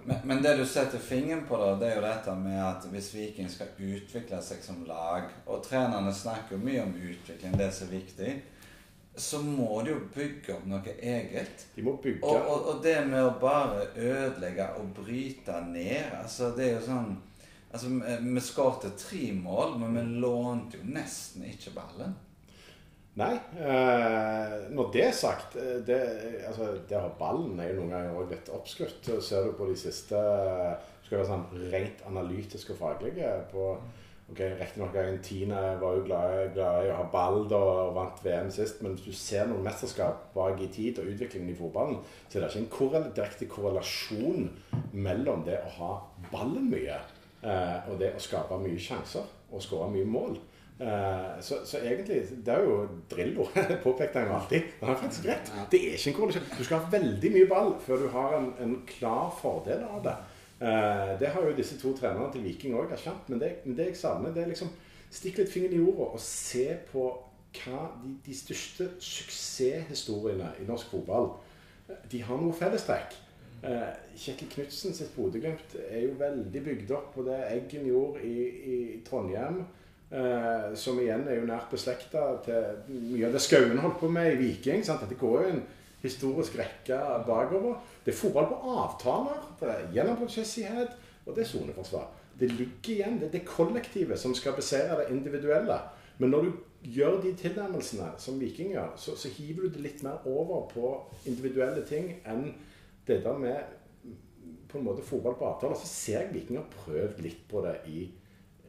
Men, 0.03 0.17
men, 0.27 0.43
det 0.43 0.57
du 0.59 0.65
setter 0.67 0.99
fingeren 0.99 1.45
på, 1.47 1.55
da, 1.61 1.71
det 1.79 1.87
er 1.87 2.01
jo 2.01 2.03
dette 2.03 2.33
med 2.35 2.59
at 2.59 2.87
hvis 2.91 3.13
Viking 3.15 3.47
skal 3.51 3.71
utvikle 3.79 4.41
seg 4.43 4.59
som 4.59 4.81
lag 4.89 5.29
Og 5.47 5.61
trenerne 5.63 6.11
snakker 6.11 6.57
jo 6.57 6.65
mye 6.65 6.83
om 6.83 6.91
utvikling, 6.91 7.55
det 7.55 7.69
som 7.71 7.87
er 7.87 7.93
viktig. 8.01 8.33
Så 9.17 9.39
må 9.41 9.81
de 9.81 9.93
jo 9.95 10.01
bygge 10.13 10.53
opp 10.55 10.67
noe 10.69 10.93
eget. 10.97 11.65
De 11.75 11.85
må 11.85 11.95
bygge 12.03 12.21
Og, 12.21 12.37
og, 12.37 12.67
og 12.71 12.83
det 12.85 12.99
med 13.09 13.23
å 13.23 13.33
bare 13.41 13.87
ødelegge 13.95 14.69
og 14.77 14.91
bryte 14.99 15.57
ned 15.71 16.13
altså 16.19 16.51
Det 16.57 16.67
er 16.67 16.77
jo 16.77 16.85
sånn 16.89 17.15
Altså, 17.67 17.89
Vi 18.23 18.41
skåret 18.41 18.93
tre 18.95 19.25
mål, 19.35 19.75
men 19.81 19.97
vi 19.97 20.21
lånte 20.23 20.79
jo 20.79 20.85
nesten 20.87 21.43
ikke 21.49 21.73
ballen. 21.75 22.13
Nei. 23.19 23.33
Eh, 23.59 24.53
når 24.71 24.91
det 24.93 25.03
er 25.03 25.15
sagt 25.17 25.57
eh, 25.59 25.79
det, 25.85 25.97
altså, 26.47 26.69
det 26.87 26.95
har 26.95 27.15
ballen 27.19 27.59
er 27.59 27.73
jo 27.73 27.81
noen 27.81 27.95
ganger 27.95 28.15
også 28.15 28.31
litt 28.31 28.51
oppskrytt. 28.55 29.09
Ser 29.25 29.49
du 29.49 29.57
på 29.57 29.67
de 29.67 29.75
siste 29.77 30.21
skal 31.07 31.19
være 31.21 31.29
sånn 31.29 31.71
rent 31.71 32.03
analytiske 32.07 32.75
og 32.75 32.81
faglige 32.81 33.33
på 33.51 33.71
ok, 34.31 34.39
Riktignok 34.59 34.95
Argentina 34.95 35.61
var 35.81 35.95
jo 35.95 36.03
glad, 36.07 36.53
glad 36.55 36.85
i 36.85 36.91
å 36.91 36.97
ha 36.99 37.05
ball 37.11 37.45
da, 37.49 37.59
og 37.59 37.93
vant 37.95 38.19
VM 38.25 38.49
sist, 38.51 38.81
men 38.83 38.97
hvis 38.97 39.05
du 39.07 39.15
ser 39.15 39.47
noen 39.47 39.63
mesterskap 39.65 40.27
bak 40.35 40.59
i 40.63 40.67
tid 40.73 40.99
og 41.01 41.13
utviklingen 41.13 41.53
i 41.53 41.57
fotballen, 41.57 42.01
så 42.27 42.37
er 42.37 42.43
det 42.43 42.51
ikke 42.51 42.63
en 42.65 42.73
korrel 42.75 43.07
direkte 43.15 43.49
korrelasjon 43.51 44.51
mellom 44.91 45.47
det 45.47 45.61
å 45.63 45.73
ha 45.79 45.93
ballen 46.31 46.67
mye 46.71 46.99
eh, 46.99 47.87
og 47.87 47.97
det 48.01 48.13
å 48.15 48.21
skape 48.23 48.59
mye 48.61 48.79
sjanser 48.81 49.25
og 49.47 49.63
skåre 49.63 49.89
mye 49.93 50.07
mål. 50.07 50.37
Eh, 50.77 51.39
så, 51.41 51.63
så, 51.65 51.79
egentlig 51.81 52.19
Det 52.45 52.53
er 52.53 52.65
jo 52.67 52.81
Drillo. 53.09 53.47
Påpekte 53.85 54.21
jeg 54.21 54.27
jo 54.29 54.35
alltid. 54.35 54.73
Han 54.81 54.91
har 54.91 54.99
faktisk 54.99 55.25
rett. 55.25 55.53
Det 55.71 55.79
er 55.79 55.95
ikke 55.95 56.11
en 56.11 56.17
korrelasjon. 56.19 56.49
Du 56.57 56.63
skal 56.63 56.83
ha 56.83 56.91
veldig 56.99 57.31
mye 57.33 57.49
ball 57.49 57.77
før 57.85 58.03
du 58.03 58.09
har 58.13 58.35
en, 58.37 58.51
en 58.61 58.75
klar 58.89 59.31
fordel 59.39 59.87
av 59.87 60.03
det. 60.05 60.17
Eh, 60.59 61.13
det 61.19 61.29
har 61.33 61.45
jo 61.45 61.55
disse 61.57 61.77
to 61.77 61.93
trenerne 61.97 62.31
til 62.33 62.45
Viking 62.47 62.75
òg 62.77 62.91
erkjent. 62.95 63.29
Men 63.29 63.41
det, 63.41 63.51
men 63.65 63.77
det 63.77 63.91
jeg 63.91 64.01
savner, 64.01 64.33
det 64.33 64.43
er 64.43 64.53
liksom 64.53 64.73
Stikk 65.07 65.37
litt 65.39 65.51
fingeren 65.53 65.77
i 65.77 65.79
jorda 65.79 66.09
og 66.17 66.19
se 66.19 66.65
på 66.89 67.05
hva 67.61 67.83
de, 68.01 68.09
de 68.25 68.33
største 68.35 68.89
suksesshistoriene 68.99 70.49
i 70.59 70.65
norsk 70.67 70.91
fotball 70.91 71.29
De 72.11 72.19
har 72.27 72.41
noe 72.41 72.51
fellestrekk. 72.51 73.15
Eh, 73.63 73.93
Kjetil 74.19 74.51
Knutsen 74.51 74.93
sitt 74.93 75.15
Bodø-Glimt 75.15 75.77
er 75.87 76.03
jo 76.03 76.17
veldig 76.19 76.63
bygd 76.65 76.91
opp 76.97 77.13
på 77.15 77.23
det 77.25 77.39
Eggen 77.47 77.87
gjorde 77.87 78.27
i, 78.27 78.35
i 78.73 78.77
Trondheim. 79.07 79.63
Eh, 80.11 80.75
som 80.79 80.99
igjen 81.01 81.25
er 81.27 81.39
jo 81.39 81.47
nært 81.47 81.71
beslekta 81.71 82.27
til 82.45 82.77
mye 82.91 83.25
av 83.27 83.33
det 83.35 83.41
Skauen 83.43 83.81
holdt 83.83 83.99
på 84.03 84.11
med 84.11 84.33
i 84.35 84.39
Viking. 84.43 84.83
Sant? 84.85 85.01
Dette 85.03 85.19
går 85.19 85.39
jo 85.41 85.55
en 85.55 85.63
historisk 86.01 86.57
rekke 86.59 86.99
bakover. 87.27 87.79
Det 88.05 88.13
er 88.13 88.17
fotball 88.17 88.49
på 88.51 88.77
avtaler, 88.77 89.43
det 89.59 89.69
er 89.73 89.91
gjennomprosessighet, 89.95 90.95
og 91.25 91.35
det 91.35 91.43
er 91.43 91.51
soneforsvar. 91.51 92.07
Det 92.39 92.51
ligger 92.51 92.93
igjen, 92.93 93.19
det 93.19 93.27
er 93.27 93.31
det 93.39 93.45
kollektivet 93.45 94.19
som 94.19 94.35
skal 94.37 94.55
besere 94.55 94.99
det 94.99 95.09
individuelle. 95.15 95.79
Men 96.17 96.29
når 96.29 96.43
du 96.43 96.51
gjør 96.83 97.21
de 97.21 97.33
tilnærmelsene 97.35 98.11
som 98.17 98.39
Viking 98.39 98.71
gjør, 98.71 98.93
så, 98.97 99.15
så 99.17 99.29
hiver 99.29 99.65
du 99.65 99.73
det 99.73 99.81
litt 99.81 100.03
mer 100.05 100.25
over 100.25 100.69
på 100.69 100.93
individuelle 101.25 101.83
ting 101.85 102.13
enn 102.25 102.51
det 103.07 103.23
der 103.25 103.37
med 103.41 103.75
på 104.67 104.77
en 104.77 104.85
måte 104.85 105.05
fotball 105.05 105.35
på 105.39 105.47
avtaler. 105.49 105.75
Så 105.79 105.89
ser 105.89 106.21
jeg 106.21 106.33
Viking 106.33 106.59
har 106.59 106.69
prøvd 106.71 107.21
litt 107.25 107.43
på 107.49 107.63
det 107.65 107.75
i 107.89 108.03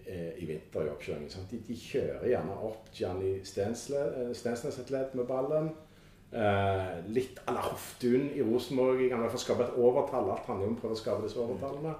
eh, 0.06 0.32
i 0.38 0.48
vinter 0.48 0.86
i 0.86 0.92
oppkjøringen. 0.92 1.48
De, 1.50 1.60
de, 1.68 1.76
kjører 1.76 2.28
gjerne 2.30 2.56
opp 2.70 2.88
Gianni 2.94 3.34
Stensnes 3.44 4.80
et 4.80 4.94
ledd 4.94 5.16
med 5.18 5.28
ballen. 5.28 5.72
Eh, 6.28 6.88
litt 7.08 7.38
à 7.46 7.54
la 7.56 7.62
Hoftun 7.64 8.28
i 8.36 8.42
Rosenborg. 8.44 9.00
I 9.00 9.08
hvert 9.08 9.32
fall 9.32 9.44
skape 9.44 9.64
et 9.64 9.76
overtall. 9.80 10.30
Alt 10.34 10.48
handler 10.50 10.68
om 10.68 10.76
å 10.76 10.80
prøve 10.82 10.96
å 10.96 11.00
skape 11.00 11.24
disse 11.24 11.40
overtallene. 11.40 11.94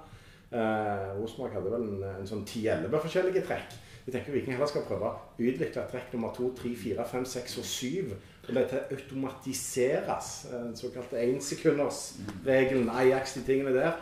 Eh, 0.52 1.06
Rosenborg 1.18 1.56
hadde 1.56 1.72
vel 1.72 1.86
en, 1.86 2.02
en 2.20 2.28
sånn 2.28 2.44
10-11 2.44 3.04
forskjellige 3.06 3.44
trekk. 3.48 3.78
Vi 4.08 4.12
tenker 4.12 4.32
Viking 4.32 4.54
heller 4.56 4.68
skal 4.70 4.86
prøve 4.88 5.08
å 5.10 5.16
utvikle 5.36 5.82
trekk 5.90 6.14
nummer 6.14 6.32
2, 6.36 6.46
3, 6.62 6.70
4, 6.80 7.04
5, 7.10 7.26
6 7.28 7.56
og 7.60 7.66
7. 7.68 8.12
Og 8.48 8.52
dette 8.56 8.84
automatiseres. 8.96 10.30
Den 10.52 10.76
såkalte 10.76 11.20
énsekundersregelen, 11.20 12.88
Ajax, 12.88 13.36
de 13.36 13.44
tingene 13.48 13.74
der. 13.76 13.98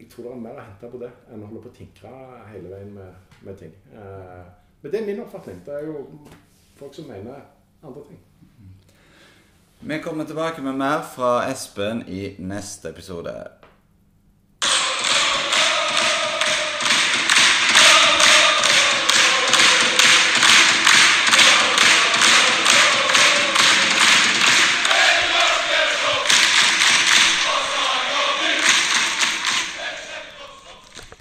Jeg 0.00 0.08
tror 0.12 0.26
det 0.26 0.32
er 0.32 0.44
mer 0.44 0.60
å 0.60 0.64
hente 0.64 0.88
på 0.92 1.00
det 1.00 1.10
enn 1.28 1.44
å 1.44 1.48
holde 1.50 1.64
på 1.66 1.72
å 1.72 1.76
tinkre 1.76 2.12
hele 2.48 2.72
veien 2.72 2.92
med, 2.96 3.36
med 3.44 3.60
ting. 3.60 3.72
Eh, 3.92 4.44
men 4.80 4.92
det 4.92 5.00
er 5.00 5.08
min 5.08 5.20
oppfatning. 5.24 5.60
Det 5.64 5.76
er 5.76 5.88
jo 5.88 6.06
folk 6.80 6.96
som 6.96 7.08
mener 7.08 7.44
andre 7.84 8.04
ting. 8.08 8.20
Vi 9.82 9.98
kommer 9.98 10.24
tilbake 10.24 10.62
med 10.62 10.74
mer 10.74 11.00
fra 11.14 11.50
Espen 11.50 12.02
i 12.08 12.34
neste 12.38 12.90
episode. 12.90 13.32